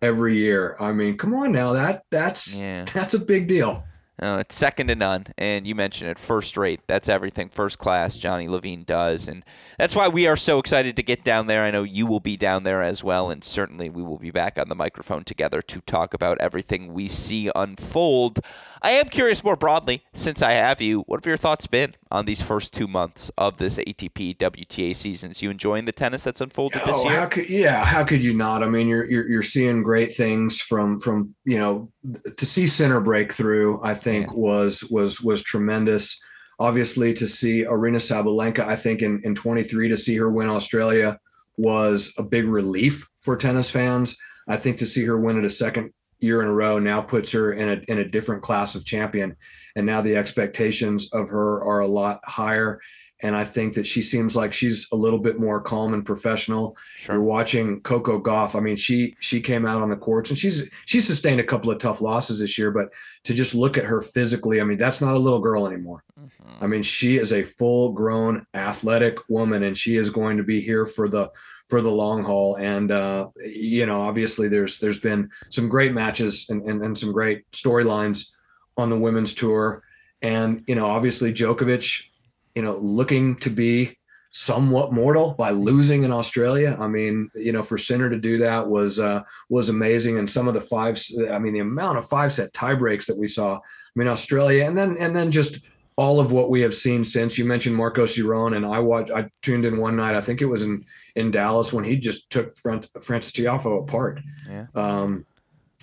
every 0.00 0.36
year. 0.36 0.76
I 0.80 0.92
mean, 0.92 1.16
come 1.16 1.34
on 1.34 1.52
now, 1.52 1.72
that 1.72 2.02
that's 2.10 2.58
yeah. 2.58 2.84
that's 2.92 3.14
a 3.14 3.18
big 3.18 3.46
deal. 3.46 3.84
Uh, 4.22 4.38
it's 4.38 4.54
second 4.54 4.86
to 4.86 4.94
none, 4.94 5.26
and 5.36 5.66
you 5.66 5.74
mentioned 5.74 6.08
it, 6.08 6.16
first 6.16 6.56
rate. 6.56 6.80
That's 6.86 7.08
everything, 7.08 7.48
first 7.48 7.78
class. 7.78 8.16
Johnny 8.16 8.46
Levine 8.46 8.84
does, 8.84 9.26
and 9.26 9.44
that's 9.78 9.96
why 9.96 10.06
we 10.06 10.28
are 10.28 10.36
so 10.36 10.60
excited 10.60 10.94
to 10.94 11.02
get 11.02 11.24
down 11.24 11.48
there. 11.48 11.64
I 11.64 11.72
know 11.72 11.82
you 11.82 12.06
will 12.06 12.20
be 12.20 12.36
down 12.36 12.62
there 12.62 12.84
as 12.84 13.02
well, 13.02 13.30
and 13.30 13.42
certainly 13.42 13.90
we 13.90 14.00
will 14.00 14.18
be 14.18 14.30
back 14.30 14.58
on 14.60 14.68
the 14.68 14.76
microphone 14.76 15.24
together 15.24 15.60
to 15.62 15.80
talk 15.80 16.14
about 16.14 16.40
everything 16.40 16.92
we 16.92 17.08
see 17.08 17.50
unfold. 17.56 18.38
I 18.80 18.90
am 18.90 19.08
curious 19.08 19.42
more 19.42 19.56
broadly, 19.56 20.04
since 20.14 20.40
I 20.40 20.52
have 20.52 20.80
you, 20.80 21.00
what 21.00 21.18
have 21.18 21.26
your 21.26 21.36
thoughts 21.36 21.66
been 21.66 21.94
on 22.12 22.26
these 22.26 22.42
first 22.42 22.72
two 22.72 22.86
months 22.86 23.30
of 23.36 23.56
this 23.56 23.78
ATP 23.78 24.36
WTA 24.36 24.94
seasons? 24.94 25.42
You 25.42 25.50
enjoying 25.50 25.86
the 25.86 25.92
tennis 25.92 26.22
that's 26.22 26.40
unfolded 26.40 26.82
this 26.82 26.90
oh, 26.94 27.08
year? 27.08 27.18
How 27.18 27.26
could, 27.26 27.50
yeah, 27.50 27.84
how 27.84 28.04
could 28.04 28.22
you 28.22 28.34
not? 28.34 28.62
I 28.62 28.68
mean, 28.68 28.86
you're, 28.86 29.10
you're 29.10 29.28
you're 29.28 29.42
seeing 29.42 29.82
great 29.82 30.14
things 30.14 30.60
from 30.60 30.98
from 30.98 31.34
you 31.44 31.58
know 31.58 31.90
to 32.36 32.46
see 32.46 32.66
Sinner 32.66 33.00
breakthrough. 33.00 33.80
I 33.82 33.94
think 33.94 34.26
yeah. 34.26 34.32
was 34.34 34.84
was 34.90 35.20
was 35.20 35.42
tremendous. 35.42 36.20
Obviously, 36.58 37.12
to 37.14 37.26
see 37.26 37.64
Aryna 37.64 37.96
Sabalenka, 37.96 38.60
I 38.60 38.76
think 38.76 39.02
in 39.02 39.20
in 39.24 39.34
23 39.34 39.88
to 39.88 39.96
see 39.96 40.16
her 40.16 40.30
win 40.30 40.48
Australia 40.48 41.18
was 41.56 42.14
a 42.18 42.22
big 42.22 42.46
relief 42.46 43.08
for 43.20 43.36
tennis 43.36 43.70
fans. 43.70 44.16
I 44.48 44.56
think 44.56 44.78
to 44.78 44.86
see 44.86 45.04
her 45.04 45.18
win 45.18 45.38
it 45.38 45.44
a 45.44 45.50
second 45.50 45.92
year 46.22 46.42
in 46.42 46.48
a 46.48 46.52
row 46.52 46.78
now 46.78 47.00
puts 47.00 47.32
her 47.32 47.52
in 47.52 47.68
a 47.68 47.82
in 47.90 47.98
a 47.98 48.08
different 48.08 48.42
class 48.42 48.74
of 48.74 48.84
champion 48.84 49.36
and 49.76 49.86
now 49.86 50.00
the 50.00 50.16
expectations 50.16 51.12
of 51.12 51.28
her 51.28 51.62
are 51.64 51.80
a 51.80 51.86
lot 51.86 52.20
higher 52.24 52.80
and 53.22 53.36
I 53.36 53.44
think 53.44 53.74
that 53.74 53.86
she 53.86 54.02
seems 54.02 54.34
like 54.34 54.52
she's 54.52 54.88
a 54.90 54.96
little 54.96 55.18
bit 55.18 55.38
more 55.38 55.60
calm 55.60 55.94
and 55.94 56.04
professional. 56.04 56.76
Sure. 56.96 57.14
You're 57.14 57.24
watching 57.24 57.80
Coco 57.82 58.20
Gauff. 58.20 58.56
I 58.56 58.60
mean, 58.60 58.74
she 58.76 59.14
she 59.20 59.40
came 59.40 59.64
out 59.64 59.80
on 59.80 59.90
the 59.90 59.96
courts 59.96 60.30
and 60.30 60.38
she's 60.38 60.68
she's 60.86 61.06
sustained 61.06 61.40
a 61.40 61.44
couple 61.44 61.70
of 61.70 61.78
tough 61.78 62.00
losses 62.00 62.40
this 62.40 62.58
year, 62.58 62.72
but 62.72 62.92
to 63.24 63.32
just 63.32 63.54
look 63.54 63.78
at 63.78 63.84
her 63.84 64.02
physically, 64.02 64.60
I 64.60 64.64
mean, 64.64 64.78
that's 64.78 65.00
not 65.00 65.14
a 65.14 65.20
little 65.20 65.38
girl 65.38 65.68
anymore. 65.68 66.02
Mm-hmm. 66.18 66.64
I 66.64 66.66
mean, 66.66 66.82
she 66.82 67.16
is 67.16 67.32
a 67.32 67.44
full 67.44 67.92
grown 67.92 68.44
athletic 68.54 69.18
woman, 69.28 69.62
and 69.62 69.78
she 69.78 69.96
is 69.96 70.10
going 70.10 70.36
to 70.36 70.42
be 70.42 70.60
here 70.60 70.84
for 70.84 71.08
the 71.08 71.30
for 71.68 71.80
the 71.80 71.90
long 71.90 72.22
haul. 72.22 72.56
And 72.56 72.90
uh, 72.90 73.28
you 73.36 73.86
know, 73.86 74.02
obviously, 74.02 74.48
there's 74.48 74.78
there's 74.78 75.00
been 75.00 75.30
some 75.50 75.68
great 75.68 75.92
matches 75.92 76.46
and, 76.48 76.62
and, 76.68 76.82
and 76.84 76.96
some 76.96 77.12
great 77.12 77.50
storylines 77.52 78.30
on 78.76 78.90
the 78.90 78.98
women's 78.98 79.34
tour. 79.34 79.82
And 80.20 80.64
you 80.66 80.74
know, 80.74 80.86
obviously, 80.86 81.32
Djokovic, 81.32 82.06
you 82.54 82.62
know, 82.62 82.76
looking 82.78 83.36
to 83.36 83.50
be 83.50 83.98
somewhat 84.32 84.92
mortal 84.92 85.34
by 85.34 85.50
losing 85.50 86.04
in 86.04 86.12
Australia. 86.12 86.76
I 86.80 86.88
mean, 86.88 87.30
you 87.34 87.52
know, 87.52 87.62
for 87.62 87.76
Sinner 87.76 88.08
to 88.08 88.18
do 88.18 88.38
that 88.38 88.68
was 88.68 88.98
uh, 88.98 89.22
was 89.48 89.68
amazing. 89.68 90.18
And 90.18 90.28
some 90.28 90.48
of 90.48 90.54
the 90.54 90.60
five, 90.60 90.98
I 91.30 91.38
mean, 91.38 91.52
the 91.52 91.60
amount 91.60 91.98
of 91.98 92.08
five 92.08 92.32
set 92.32 92.52
tie 92.52 92.74
breaks 92.74 93.06
that 93.06 93.18
we 93.18 93.28
saw. 93.28 93.56
I 93.56 93.60
mean, 93.94 94.08
Australia, 94.08 94.64
and 94.64 94.76
then 94.76 94.96
and 94.98 95.14
then 95.14 95.30
just 95.30 95.60
all 95.96 96.20
of 96.20 96.32
what 96.32 96.50
we 96.50 96.60
have 96.62 96.74
seen 96.74 97.04
since. 97.04 97.36
You 97.36 97.44
mentioned 97.44 97.76
Marcos 97.76 98.16
Giron, 98.16 98.56
and 98.56 98.64
I 98.64 98.78
watched. 98.78 99.10
I 99.10 99.28
tuned 99.42 99.64
in 99.64 99.78
one 99.78 99.96
night. 99.96 100.14
I 100.14 100.20
think 100.20 100.40
it 100.40 100.46
was 100.46 100.62
in 100.62 100.84
in 101.14 101.30
Dallas 101.30 101.72
when 101.72 101.84
he 101.84 101.96
just 101.96 102.30
took 102.30 102.56
front, 102.56 102.88
Francis 103.02 103.32
Tiafoe 103.32 103.82
apart. 103.82 104.20
Yeah. 104.48 104.66
Um, 104.74 105.24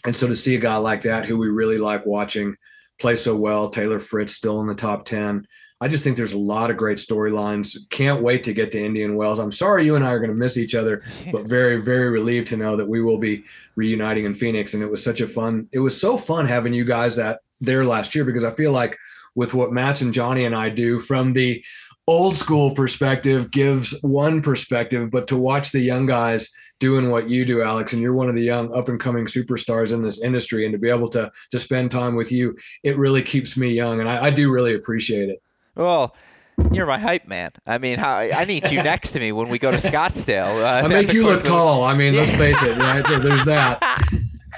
and 0.05 0.15
so 0.15 0.27
to 0.27 0.35
see 0.35 0.55
a 0.55 0.59
guy 0.59 0.77
like 0.77 1.03
that, 1.03 1.25
who 1.25 1.37
we 1.37 1.49
really 1.49 1.77
like 1.77 2.05
watching, 2.05 2.55
play 2.99 3.15
so 3.15 3.35
well, 3.35 3.69
Taylor 3.69 3.99
Fritz 3.99 4.33
still 4.33 4.61
in 4.61 4.67
the 4.67 4.75
top 4.75 5.05
ten. 5.05 5.45
I 5.81 5.87
just 5.87 6.03
think 6.03 6.17
there's 6.17 6.33
a 6.33 6.37
lot 6.37 6.69
of 6.69 6.75
great 6.75 6.97
storylines. 6.97 7.77
Can't 7.89 8.21
wait 8.21 8.43
to 8.43 8.53
get 8.53 8.73
to 8.73 8.83
Indian 8.83 9.15
Wells. 9.15 9.39
I'm 9.39 9.51
sorry 9.51 9.85
you 9.85 9.95
and 9.95 10.05
I 10.05 10.11
are 10.11 10.19
going 10.19 10.31
to 10.31 10.35
miss 10.35 10.57
each 10.57 10.75
other, 10.75 11.03
but 11.31 11.47
very, 11.47 11.81
very 11.81 12.09
relieved 12.09 12.49
to 12.49 12.57
know 12.57 12.75
that 12.75 12.87
we 12.87 13.01
will 13.01 13.17
be 13.17 13.45
reuniting 13.75 14.25
in 14.25 14.35
Phoenix. 14.35 14.73
And 14.73 14.83
it 14.83 14.91
was 14.91 15.01
such 15.01 15.21
a 15.21 15.27
fun. 15.27 15.69
It 15.71 15.79
was 15.79 15.99
so 15.99 16.17
fun 16.17 16.45
having 16.47 16.73
you 16.73 16.83
guys 16.83 17.15
that 17.15 17.39
there 17.61 17.85
last 17.85 18.13
year 18.13 18.25
because 18.25 18.43
I 18.43 18.51
feel 18.51 18.73
like 18.73 18.97
with 19.39 19.53
what 19.53 19.71
Matt 19.71 20.01
and 20.01 20.13
Johnny 20.13 20.43
and 20.43 20.53
I 20.53 20.67
do 20.67 20.99
from 20.99 21.31
the 21.31 21.63
old 22.07 22.35
school 22.35 22.71
perspective 22.71 23.51
gives 23.51 23.97
one 24.01 24.41
perspective, 24.41 25.09
but 25.11 25.29
to 25.29 25.37
watch 25.37 25.71
the 25.71 25.79
young 25.79 26.05
guys 26.05 26.51
doing 26.81 27.09
what 27.09 27.29
you 27.29 27.45
do, 27.45 27.61
Alex, 27.61 27.93
and 27.93 28.01
you're 28.01 28.13
one 28.13 28.27
of 28.27 28.35
the 28.35 28.41
young 28.41 28.75
up 28.75 28.89
and 28.89 28.99
coming 28.99 29.25
superstars 29.25 29.93
in 29.93 30.03
this 30.03 30.21
industry, 30.21 30.65
and 30.65 30.73
to 30.73 30.77
be 30.77 30.89
able 30.89 31.07
to 31.07 31.31
to 31.51 31.57
spend 31.57 31.89
time 31.89 32.15
with 32.15 32.33
you, 32.33 32.53
it 32.83 32.97
really 32.97 33.21
keeps 33.21 33.55
me 33.55 33.69
young, 33.69 34.01
and 34.01 34.09
I, 34.09 34.25
I 34.25 34.29
do 34.29 34.51
really 34.51 34.75
appreciate 34.75 35.29
it. 35.29 35.41
Well. 35.75 36.13
You're 36.73 36.87
my 36.87 36.99
hype 36.99 37.25
man. 37.25 37.51
I 37.65 37.77
mean, 37.77 37.99
how, 37.99 38.17
I 38.17 38.43
need 38.43 38.69
you 38.69 38.83
next 38.93 39.13
to 39.13 39.19
me 39.21 39.31
when 39.31 39.47
we 39.47 39.59
go 39.59 39.71
to 39.71 39.77
Scottsdale. 39.77 40.61
Uh, 40.61 40.85
I 40.85 40.87
make 40.89 41.13
you 41.13 41.23
look 41.23 41.45
tall. 41.45 41.83
I 41.85 41.95
mean, 41.95 42.13
let's 42.13 42.35
face 42.35 42.61
it, 42.61 42.77
right? 42.77 43.01
There's 43.07 43.45
that. 43.45 43.79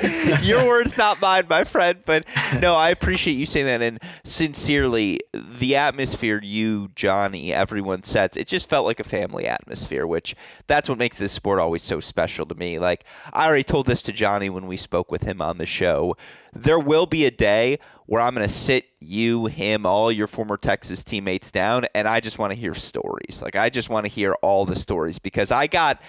Your 0.41 0.65
words, 0.65 0.97
not 0.97 1.21
mine, 1.21 1.45
my 1.49 1.63
friend. 1.63 1.99
But 2.05 2.25
no, 2.59 2.75
I 2.75 2.89
appreciate 2.89 3.35
you 3.35 3.45
saying 3.45 3.65
that. 3.65 3.81
And 3.81 3.99
sincerely, 4.23 5.19
the 5.33 5.75
atmosphere 5.75 6.39
you, 6.43 6.89
Johnny, 6.95 7.53
everyone 7.53 8.03
sets, 8.03 8.37
it 8.37 8.47
just 8.47 8.69
felt 8.69 8.85
like 8.85 8.99
a 8.99 9.03
family 9.03 9.47
atmosphere, 9.47 10.07
which 10.07 10.35
that's 10.67 10.89
what 10.89 10.97
makes 10.97 11.17
this 11.17 11.31
sport 11.31 11.59
always 11.59 11.83
so 11.83 11.99
special 11.99 12.45
to 12.45 12.55
me. 12.55 12.79
Like, 12.79 13.05
I 13.33 13.47
already 13.47 13.63
told 13.63 13.85
this 13.85 14.01
to 14.03 14.11
Johnny 14.11 14.49
when 14.49 14.67
we 14.67 14.77
spoke 14.77 15.11
with 15.11 15.23
him 15.23 15.41
on 15.41 15.57
the 15.57 15.65
show. 15.65 16.15
There 16.53 16.79
will 16.79 17.05
be 17.05 17.25
a 17.25 17.31
day 17.31 17.79
where 18.07 18.21
I'm 18.21 18.35
going 18.35 18.45
to 18.45 18.53
sit 18.53 18.87
you, 18.99 19.45
him, 19.45 19.85
all 19.85 20.11
your 20.11 20.27
former 20.27 20.57
Texas 20.57 21.01
teammates 21.03 21.49
down, 21.49 21.85
and 21.95 22.09
I 22.09 22.19
just 22.19 22.37
want 22.37 22.51
to 22.51 22.59
hear 22.59 22.73
stories. 22.73 23.41
Like, 23.41 23.55
I 23.55 23.69
just 23.69 23.89
want 23.89 24.05
to 24.05 24.11
hear 24.11 24.33
all 24.41 24.65
the 24.65 24.75
stories 24.75 25.17
because 25.17 25.49
I 25.49 25.67
got 25.67 26.01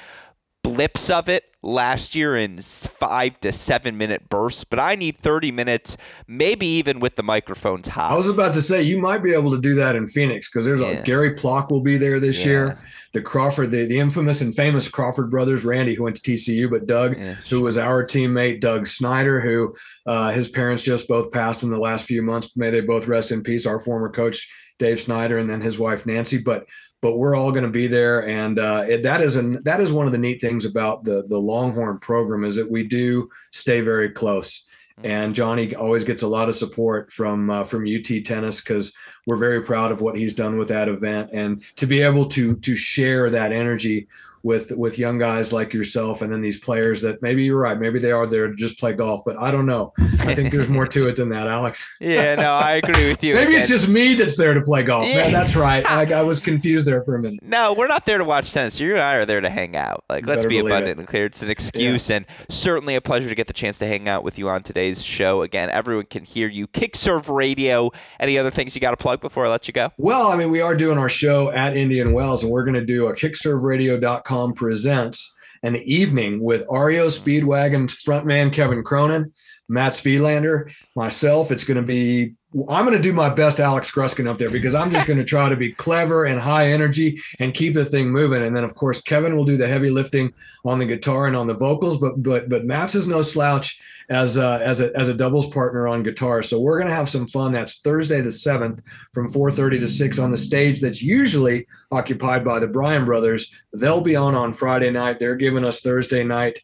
blips 0.62 1.10
of 1.10 1.28
it 1.28 1.50
last 1.62 2.14
year 2.14 2.36
in 2.36 2.60
five 2.60 3.38
to 3.40 3.52
seven 3.52 3.96
minute 3.96 4.28
bursts, 4.28 4.64
but 4.64 4.78
I 4.78 4.94
need 4.94 5.16
30 5.16 5.52
minutes, 5.52 5.96
maybe 6.26 6.66
even 6.66 7.00
with 7.00 7.16
the 7.16 7.22
microphones 7.22 7.88
hot. 7.88 8.10
I 8.10 8.16
was 8.16 8.28
about 8.28 8.54
to 8.54 8.62
say 8.62 8.82
you 8.82 9.00
might 9.00 9.22
be 9.22 9.32
able 9.32 9.50
to 9.52 9.60
do 9.60 9.74
that 9.76 9.96
in 9.96 10.08
Phoenix 10.08 10.48
because 10.48 10.64
there's 10.64 10.80
yeah. 10.80 10.88
a 10.88 11.02
Gary 11.02 11.34
Plock 11.34 11.70
will 11.70 11.82
be 11.82 11.96
there 11.96 12.20
this 12.20 12.40
yeah. 12.40 12.50
year. 12.50 12.78
The 13.12 13.22
Crawford, 13.22 13.70
the, 13.70 13.86
the 13.86 13.98
infamous 13.98 14.40
and 14.40 14.54
famous 14.54 14.88
Crawford 14.88 15.30
brothers, 15.30 15.64
Randy, 15.64 15.94
who 15.94 16.04
went 16.04 16.16
to 16.16 16.22
TCU, 16.22 16.70
but 16.70 16.86
Doug, 16.86 17.16
yeah, 17.16 17.34
who 17.50 17.60
was 17.60 17.76
our 17.76 18.04
teammate, 18.04 18.60
Doug 18.60 18.86
Snyder, 18.86 19.40
who 19.40 19.74
uh, 20.06 20.32
his 20.32 20.48
parents 20.48 20.82
just 20.82 21.08
both 21.08 21.30
passed 21.30 21.62
in 21.62 21.70
the 21.70 21.78
last 21.78 22.06
few 22.06 22.22
months. 22.22 22.56
May 22.56 22.70
they 22.70 22.80
both 22.80 23.06
rest 23.06 23.30
in 23.30 23.42
peace. 23.42 23.66
Our 23.66 23.80
former 23.80 24.10
coach, 24.10 24.50
Dave 24.78 25.00
Snyder, 25.00 25.38
and 25.38 25.48
then 25.48 25.60
his 25.60 25.78
wife, 25.78 26.06
Nancy. 26.06 26.42
But 26.42 26.66
but 27.02 27.18
we're 27.18 27.34
all 27.34 27.50
going 27.50 27.64
to 27.64 27.70
be 27.70 27.88
there, 27.88 28.26
and 28.28 28.58
uh, 28.58 28.84
it, 28.88 29.02
that 29.02 29.20
is 29.20 29.36
an 29.36 29.56
that 29.64 29.80
is 29.80 29.92
one 29.92 30.06
of 30.06 30.12
the 30.12 30.18
neat 30.18 30.40
things 30.40 30.64
about 30.64 31.04
the 31.04 31.24
the 31.28 31.38
Longhorn 31.38 31.98
program 31.98 32.44
is 32.44 32.56
that 32.56 32.70
we 32.70 32.84
do 32.84 33.28
stay 33.50 33.80
very 33.80 34.08
close. 34.08 34.66
Mm-hmm. 34.98 35.06
And 35.06 35.34
Johnny 35.34 35.74
always 35.74 36.04
gets 36.04 36.22
a 36.22 36.28
lot 36.28 36.48
of 36.48 36.54
support 36.54 37.12
from 37.12 37.50
uh, 37.50 37.64
from 37.64 37.86
UT 37.86 38.24
Tennis 38.24 38.62
because 38.62 38.94
we're 39.26 39.36
very 39.36 39.62
proud 39.62 39.90
of 39.90 40.00
what 40.00 40.16
he's 40.16 40.32
done 40.32 40.56
with 40.56 40.68
that 40.68 40.88
event, 40.88 41.30
and 41.32 41.62
to 41.76 41.86
be 41.86 42.00
able 42.00 42.26
to 42.26 42.54
to 42.56 42.76
share 42.76 43.28
that 43.30 43.52
energy 43.52 44.06
with 44.42 44.72
with 44.72 44.98
young 44.98 45.18
guys 45.18 45.52
like 45.52 45.72
yourself 45.72 46.20
and 46.20 46.32
then 46.32 46.40
these 46.40 46.58
players 46.58 47.00
that 47.00 47.22
maybe 47.22 47.44
you're 47.44 47.60
right 47.60 47.78
maybe 47.78 47.98
they 47.98 48.10
are 48.10 48.26
there 48.26 48.48
to 48.48 48.54
just 48.54 48.78
play 48.80 48.92
golf 48.92 49.20
but 49.24 49.40
i 49.40 49.50
don't 49.50 49.66
know. 49.66 49.92
I 49.98 50.34
think 50.34 50.52
there's 50.52 50.68
more 50.68 50.86
to 50.88 51.08
it 51.08 51.16
than 51.16 51.28
that 51.30 51.46
alex. 51.46 51.88
Yeah 52.00 52.34
no 52.34 52.52
i 52.54 52.74
agree 52.74 53.08
with 53.08 53.22
you 53.22 53.34
maybe 53.34 53.52
again. 53.52 53.60
it's 53.60 53.70
just 53.70 53.88
me 53.88 54.14
that's 54.14 54.36
there 54.36 54.54
to 54.54 54.60
play 54.60 54.82
golf. 54.82 55.06
Yeah. 55.06 55.22
Man, 55.22 55.32
that's 55.32 55.54
right. 55.54 55.88
I, 55.88 56.12
I, 56.12 56.22
was 56.22 56.40
confused 56.50 56.86
there 56.86 57.02
for 57.04 57.14
a 57.14 57.20
minute. 57.20 57.40
No 57.42 57.74
we're 57.74 57.86
not 57.86 58.06
there 58.06 58.18
to 58.18 58.24
watch 58.24 58.52
tennis. 58.52 58.80
You 58.80 58.92
and 58.92 59.02
i 59.02 59.14
are 59.14 59.26
there 59.26 59.40
to 59.40 59.50
hang 59.50 59.76
out. 59.76 60.04
Like 60.10 60.26
let's 60.26 60.44
be 60.46 60.58
abundant 60.58 60.98
and 60.98 61.06
clear. 61.06 61.26
It's 61.26 61.42
an 61.42 61.50
excuse 61.50 62.10
yeah. 62.10 62.16
and 62.16 62.26
certainly 62.48 62.94
a 62.96 63.00
pleasure 63.00 63.28
to 63.28 63.34
get 63.34 63.46
the 63.46 63.52
chance 63.52 63.78
to 63.78 63.86
hang 63.86 64.08
out 64.08 64.24
with 64.24 64.38
you 64.38 64.48
on 64.48 64.62
today's 64.62 65.02
show. 65.02 65.42
Again 65.42 65.70
everyone 65.70 66.06
can 66.06 66.24
hear 66.24 66.48
you. 66.48 66.66
Kickserve 66.66 67.32
radio. 67.34 67.90
Any 68.18 68.38
other 68.38 68.50
things 68.50 68.74
you 68.74 68.80
got 68.80 68.90
to 68.90 68.96
plug 68.96 69.20
before 69.20 69.46
i 69.46 69.48
let 69.48 69.68
you 69.68 69.72
go? 69.72 69.90
Well 69.98 70.28
i 70.28 70.36
mean 70.36 70.50
we 70.50 70.60
are 70.60 70.74
doing 70.74 70.98
our 70.98 71.08
show 71.08 71.50
at 71.52 71.76
indian 71.76 72.12
wells 72.12 72.42
and 72.42 72.50
we're 72.50 72.64
going 72.64 72.74
to 72.74 72.84
do 72.84 73.06
a 73.06 73.14
kickserveradio.com 73.14 74.31
presents 74.54 75.36
an 75.62 75.76
evening 75.76 76.40
with 76.40 76.62
REO 76.70 77.06
Speedwagon 77.06 77.88
frontman 77.88 78.52
Kevin 78.52 78.82
Cronin, 78.82 79.32
Matt 79.72 79.92
Speedlander, 79.92 80.70
myself. 80.94 81.50
It's 81.50 81.64
going 81.64 81.78
to 81.78 81.82
be 81.82 82.34
I'm 82.68 82.84
going 82.84 82.96
to 82.96 83.02
do 83.02 83.14
my 83.14 83.30
best 83.30 83.60
Alex 83.60 83.90
Gruskin 83.90 84.26
up 84.26 84.36
there 84.36 84.50
because 84.50 84.74
I'm 84.74 84.90
just 84.90 85.06
going 85.06 85.18
to 85.18 85.24
try 85.24 85.48
to 85.48 85.56
be 85.56 85.72
clever 85.72 86.26
and 86.26 86.38
high 86.38 86.66
energy 86.66 87.18
and 87.40 87.54
keep 87.54 87.72
the 87.72 87.84
thing 87.86 88.10
moving. 88.10 88.42
And 88.42 88.54
then 88.54 88.62
of 88.62 88.74
course 88.74 89.00
Kevin 89.00 89.36
will 89.36 89.46
do 89.46 89.56
the 89.56 89.66
heavy 89.66 89.88
lifting 89.88 90.34
on 90.66 90.78
the 90.78 90.84
guitar 90.84 91.26
and 91.26 91.34
on 91.34 91.46
the 91.46 91.54
vocals, 91.54 91.98
but 91.98 92.22
but 92.22 92.50
but 92.50 92.66
Matt's 92.66 92.94
is 92.94 93.06
no 93.06 93.22
slouch 93.22 93.80
as 94.10 94.36
a, 94.36 94.60
as 94.62 94.82
a 94.82 94.94
as 94.94 95.08
a 95.08 95.14
doubles 95.14 95.48
partner 95.48 95.88
on 95.88 96.02
guitar. 96.02 96.42
So 96.42 96.60
we're 96.60 96.78
going 96.78 96.90
to 96.90 96.94
have 96.94 97.08
some 97.08 97.26
fun. 97.26 97.52
That's 97.52 97.80
Thursday 97.80 98.20
the 98.20 98.28
7th 98.28 98.82
from 99.14 99.28
4:30 99.28 99.80
to 99.80 99.88
6 99.88 100.18
on 100.18 100.30
the 100.30 100.36
stage 100.36 100.82
that's 100.82 101.02
usually 101.02 101.66
occupied 101.90 102.44
by 102.44 102.58
the 102.58 102.68
Bryan 102.68 103.06
brothers. 103.06 103.54
They'll 103.72 104.02
be 104.02 104.16
on 104.16 104.34
on 104.34 104.52
Friday 104.52 104.90
night. 104.90 105.18
They're 105.18 105.36
giving 105.36 105.64
us 105.64 105.80
Thursday 105.80 106.22
night 106.22 106.58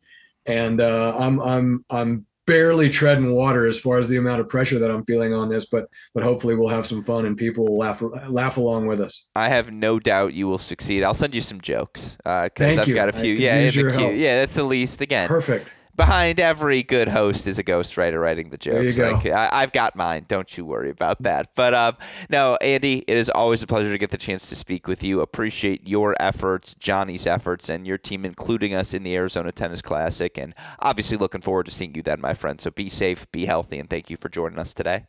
and 0.48 0.80
uh, 0.80 1.14
I'm 1.16 1.40
I'm 1.40 1.84
I'm 1.90 2.26
barely 2.48 2.88
treading 2.88 3.32
water 3.32 3.66
as 3.66 3.78
far 3.78 3.98
as 3.98 4.08
the 4.08 4.16
amount 4.16 4.40
of 4.40 4.48
pressure 4.48 4.78
that 4.80 4.90
I'm 4.90 5.04
feeling 5.04 5.32
on 5.32 5.48
this, 5.48 5.66
but 5.66 5.86
but 6.14 6.24
hopefully 6.24 6.56
we'll 6.56 6.68
have 6.68 6.86
some 6.86 7.02
fun 7.02 7.26
and 7.26 7.36
people 7.36 7.64
will 7.66 7.78
laugh 7.78 8.02
laugh 8.28 8.56
along 8.56 8.86
with 8.86 9.00
us. 9.00 9.28
I 9.36 9.48
have 9.50 9.70
no 9.70 10.00
doubt 10.00 10.34
you 10.34 10.48
will 10.48 10.58
succeed. 10.58 11.04
I'll 11.04 11.14
send 11.14 11.34
you 11.34 11.42
some 11.42 11.60
jokes 11.60 12.16
because 12.16 12.78
uh, 12.78 12.80
I've 12.80 12.88
you. 12.88 12.94
got 12.94 13.08
a 13.08 13.12
few. 13.12 13.34
Yeah, 13.34 13.60
yeah, 13.60 14.40
that's 14.40 14.54
the 14.54 14.64
least. 14.64 15.00
Again, 15.00 15.28
perfect 15.28 15.72
behind 15.98 16.38
every 16.38 16.82
good 16.84 17.08
host 17.08 17.46
is 17.46 17.58
a 17.58 17.64
ghostwriter 17.64 18.22
writing 18.22 18.50
the 18.50 18.56
jokes. 18.56 18.76
There 18.76 18.84
you 18.84 18.92
go. 18.92 19.10
Like, 19.10 19.52
I, 19.52 19.60
have 19.60 19.72
got 19.72 19.96
mine. 19.96 20.24
Don't 20.28 20.56
you 20.56 20.64
worry 20.64 20.90
about 20.90 21.22
that. 21.24 21.50
But 21.56 21.74
um, 21.74 21.96
no, 22.30 22.56
Andy, 22.62 23.04
it 23.08 23.16
is 23.18 23.28
always 23.28 23.62
a 23.62 23.66
pleasure 23.66 23.90
to 23.90 23.98
get 23.98 24.12
the 24.12 24.16
chance 24.16 24.48
to 24.48 24.56
speak 24.56 24.86
with 24.86 25.02
you. 25.02 25.20
Appreciate 25.20 25.86
your 25.86 26.14
efforts, 26.20 26.74
Johnny's 26.76 27.26
efforts, 27.26 27.68
and 27.68 27.86
your 27.86 27.98
team 27.98 28.24
including 28.24 28.74
us 28.74 28.94
in 28.94 29.02
the 29.02 29.14
Arizona 29.16 29.50
Tennis 29.50 29.82
Classic. 29.82 30.38
And 30.38 30.54
obviously, 30.78 31.16
looking 31.16 31.40
forward 31.40 31.66
to 31.66 31.72
seeing 31.72 31.94
you 31.94 32.02
then, 32.02 32.20
my 32.20 32.32
friend. 32.32 32.60
So 32.60 32.70
be 32.70 32.88
safe, 32.88 33.30
be 33.32 33.46
healthy, 33.46 33.80
and 33.80 33.90
thank 33.90 34.08
you 34.08 34.16
for 34.16 34.28
joining 34.28 34.60
us 34.60 34.72
today. 34.72 35.06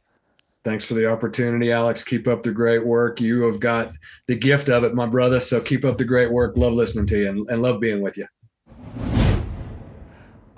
Thanks 0.63 0.83
for 0.83 0.95
the 0.95 1.05
opportunity, 1.05 1.71
Alex. 1.71 2.03
Keep 2.03 2.27
up 2.27 2.43
the 2.43 2.51
great 2.51 2.85
work. 2.85 3.21
You 3.21 3.43
have 3.43 3.59
got 3.59 3.93
the 4.25 4.35
gift 4.35 4.69
of 4.69 4.83
it, 4.83 4.93
my 4.93 5.05
brother. 5.05 5.39
So 5.39 5.61
keep 5.61 5.85
up 5.85 5.97
the 5.97 6.03
great 6.03 6.31
work. 6.31 6.57
Love 6.57 6.73
listening 6.73 7.05
to 7.07 7.17
you 7.17 7.29
and, 7.29 7.47
and 7.49 7.61
love 7.61 7.79
being 7.79 8.01
with 8.01 8.17
you. 8.17 8.25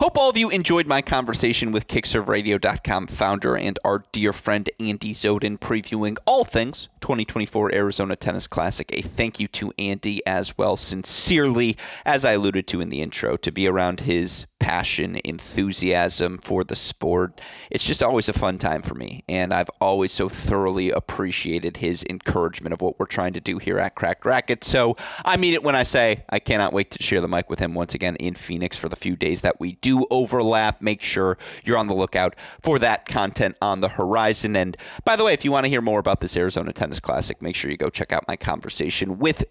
Hope 0.02 0.18
all 0.18 0.32
of 0.32 0.36
you 0.36 0.50
enjoyed 0.50 0.88
my 0.88 1.04
conversation 1.04 1.72
with 1.72 1.88
KickServeRadio.com 1.88 3.06
founder 3.06 3.56
and 3.56 3.78
our 3.86 4.04
dear 4.12 4.34
friend 4.34 4.68
Andy 4.80 5.14
Zodin, 5.14 5.60
previewing 5.60 6.18
all 6.26 6.44
things 6.44 6.90
2024 7.02 7.72
Arizona 7.72 8.16
Tennis 8.16 8.48
Classic. 8.48 8.90
A 8.98 9.04
thank 9.04 9.40
you 9.40 9.48
to 9.50 9.72
Andy 9.78 10.26
as 10.26 10.58
well, 10.58 10.76
sincerely, 10.76 11.78
as 12.04 12.26
I 12.26 12.32
alluded 12.32 12.66
to 12.70 12.82
in 12.82 12.90
the 12.90 13.04
intro, 13.04 13.38
to 13.38 13.52
be 13.52 13.68
around 13.68 14.00
his 14.00 14.48
passion, 14.62 15.20
enthusiasm 15.26 16.38
for 16.38 16.64
the 16.64 16.76
sport. 16.76 17.42
It's 17.72 17.86
just 17.86 18.04
always 18.04 18.30
a 18.30 18.34
fun 18.34 18.60
time 18.60 18.84
for 18.84 18.94
me, 18.94 19.24
and 19.28 19.52
I've 19.52 19.72
always 19.82 20.12
so 20.12 20.30
thoroughly 20.30 20.92
appreciated 20.92 21.78
his 21.78 22.06
encouragement 22.08 22.72
of 22.72 22.80
what 22.80 23.00
we're 23.00 23.08
trying 23.08 23.34
to 23.34 23.42
do 23.42 23.58
here 23.58 23.80
at 23.80 23.96
Cracked 23.96 24.24
Racquet. 24.24 24.64
So 24.64 24.96
I 25.26 25.36
mean 25.36 25.56
it 25.56 25.64
when 25.64 25.76
I 25.76 25.82
say 25.82 26.24
I 26.30 26.38
cannot 26.38 26.74
wait 26.74 26.92
to 26.92 27.02
share 27.02 27.22
the 27.22 27.28
mic 27.28 27.50
with 27.50 27.58
him 27.58 27.74
once 27.74 27.96
again 27.96 28.16
in 28.18 28.36
Phoenix 28.36 28.78
for 28.78 28.88
the 28.88 28.96
few 28.96 29.16
days 29.16 29.42
that 29.42 29.60
we 29.60 29.74
do 29.74 30.06
overlap. 30.12 30.80
Make 30.80 31.02
sure 31.02 31.40
you're 31.64 31.78
on 31.78 31.88
the 31.88 31.96
lookout 31.96 32.36
for 32.62 32.78
that 32.80 33.08
content 33.08 33.56
on 33.64 33.82
the 33.82 33.90
horizon. 33.90 34.56
And 34.56 34.78
by 35.04 35.16
the 35.16 35.26
way, 35.26 35.34
if 35.34 35.44
you 35.44 35.52
want 35.52 35.66
to 35.66 35.70
hear 35.70 35.82
more 35.82 36.00
about 36.00 36.22
this 36.22 36.38
Arizona 36.38 36.72
Tennis 36.72 37.00
Classic, 37.00 37.42
make 37.42 37.56
sure 37.56 37.72
you 37.72 37.78
go 37.78 37.90
check 37.90 38.14
out 38.14 38.28
my 38.28 38.36
conversation 38.36 39.18
with 39.18 39.44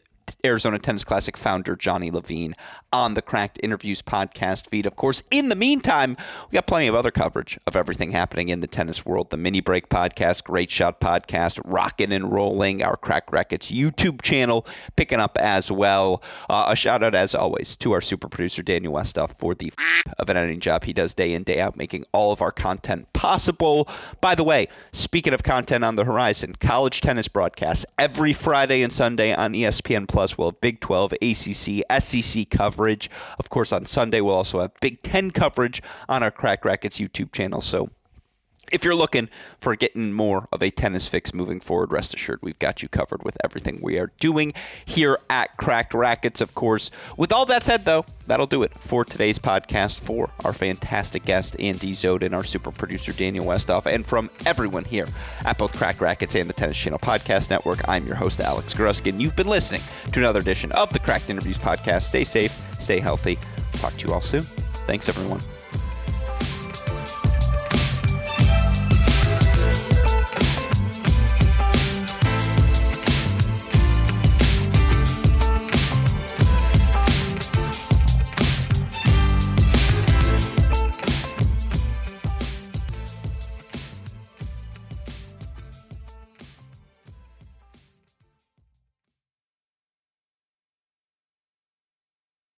Arizona 0.45 0.79
Tennis 0.79 1.05
Classic 1.05 1.37
founder 1.37 1.77
Johnny 1.77 2.11
Levine 2.11 2.55
on 2.93 3.15
the 3.15 3.23
Cracked 3.23 3.59
Interviews 3.63 4.03
podcast 4.03 4.69
feed. 4.69 4.87
Of 4.87 4.97
course, 4.97 5.23
in 5.31 5.49
the 5.49 5.57
meantime, 5.57 6.17
we 6.51 6.57
got 6.57 6.67
plenty 6.67 6.87
of 6.87 6.95
other 6.95 7.11
coverage 7.11 7.59
of 7.67 7.77
everything 7.77 8.13
happening 8.13 8.49
in 8.49 8.61
the 8.61 8.67
tennis 8.67 9.05
world. 9.05 9.31
The 9.31 9.37
Mini 9.37 9.61
Break 9.61 9.89
podcast, 9.89 10.45
Great 10.45 10.71
Shot 10.71 11.01
podcast, 11.01 11.61
Rocking 11.65 12.13
and 12.13 12.33
Rolling, 12.33 12.83
our 12.83 12.97
Cracked 12.97 13.31
Racquets 13.31 13.71
YouTube 13.71 14.23
channel 14.23 14.67
picking 14.97 15.21
up 15.21 15.37
as 15.39 15.71
well. 15.71 16.23
Uh, 16.49 16.67
a 16.69 16.77
shout 16.77 17.03
out, 17.03 17.15
as 17.15 17.35
always, 17.35 17.77
to 17.77 17.93
our 17.93 18.01
super 18.01 18.29
producer 18.29 18.63
Daniel 18.63 18.93
Westoff 18.93 19.37
for 19.37 19.55
the 19.55 19.73
of 20.19 20.29
an 20.29 20.37
editing 20.37 20.61
job 20.61 20.85
he 20.85 20.93
does 20.93 21.15
day 21.15 21.33
in, 21.33 21.43
day 21.43 21.61
out, 21.61 21.77
making 21.77 22.05
all 22.13 22.33
of 22.33 22.41
our 22.41 22.53
content 22.53 23.13
possible. 23.13 23.89
By 24.21 24.35
the 24.35 24.45
way, 24.45 24.69
speaking 24.93 25.33
of 25.33 25.43
content 25.43 25.85
on 25.85 25.97
the 25.97 26.05
horizon, 26.05 26.57
college 26.61 27.01
tennis 27.01 27.29
broadcasts 27.29 27.87
every 27.99 28.33
Friday 28.33 28.83
and 28.83 28.93
Sunday 28.93 29.33
on 29.35 29.53
ESPN 29.53 30.09
Plus. 30.11 30.37
We'll 30.37 30.51
have 30.51 30.61
Big 30.61 30.81
12, 30.81 31.14
ACC, 31.23 32.03
SEC 32.03 32.51
coverage. 32.51 33.09
Of 33.38 33.49
course, 33.49 33.73
on 33.73 33.87
Sunday, 33.87 34.20
we'll 34.20 34.35
also 34.35 34.61
have 34.61 34.73
Big 34.81 35.03
10 35.03 35.31
coverage 35.31 35.83
on 36.09 36.23
our 36.23 36.31
Crack 36.31 36.64
Racquets 36.64 36.99
YouTube 36.99 37.33
channel. 37.33 37.61
So 37.61 37.90
if 38.71 38.85
you're 38.85 38.95
looking 38.95 39.29
for 39.61 39.75
getting 39.77 40.13
more 40.13 40.47
of 40.53 40.63
a 40.63 40.71
tennis 40.71 41.09
fix 41.09 41.35
moving 41.35 41.61
forward, 41.61 41.93
rest 41.93 42.15
assured 42.15 42.39
we've 42.43 42.59
got 42.59 42.83
you 42.83 42.89
covered 42.89 43.23
with 43.25 43.37
everything 43.43 43.81
we 43.83 43.99
are 43.99 44.13
doing 44.19 44.53
here 44.85 45.19
at 45.29 45.57
Cracked 45.57 45.93
Racquets, 45.93 46.41
of 46.41 46.55
course. 46.55 46.91
With 47.17 47.33
all 47.33 47.47
that 47.47 47.63
said, 47.63 47.85
though, 47.85 48.05
that'll 48.27 48.47
do 48.47 48.63
it 48.63 48.77
for 48.77 49.05
today's 49.05 49.39
podcast 49.39 50.01
for 50.01 50.31
our 50.45 50.53
fantastic 50.53 51.25
guest, 51.25 51.57
Andy 51.59 51.93
Zodin, 51.93 52.33
our 52.35 52.45
super 52.45 52.71
producer, 52.71 53.13
Daniel 53.13 53.45
Westoff, 53.45 53.87
and 53.87 54.07
from 54.07 54.31
everyone 54.47 54.85
here 54.85 55.07
at 55.45 55.59
both 55.59 55.77
Cracked 55.77 56.01
Racquets 56.01 56.35
and 56.35 56.49
the 56.49 56.55
Tennis 56.55 56.77
Channel 56.77 56.99
Podcast 56.99 57.51
Network. 57.51 57.87
I'm 57.89 58.07
your 58.07 58.17
host, 58.17 58.41
Alex 58.41 58.75
Gruskin. 58.75 59.21
You've 59.21 59.37
been 59.37 59.49
listening 59.49 59.83
to 60.13 60.21
another 60.21 60.41
edition 60.41 60.73
of 60.73 60.93
the 60.93 60.99
Cracked 60.99 61.31
Interviews 61.31 61.59
Podcast. 61.59 62.03
Stay 62.03 62.25
safe, 62.25 62.53
stay 62.79 63.01
healthy. 63.01 63.39
Talk 63.75 63.93
to 63.95 64.07
you 64.07 64.13
all 64.13 64.21
soon. 64.21 64.43
Thanks, 64.87 65.09
everyone. 65.09 65.41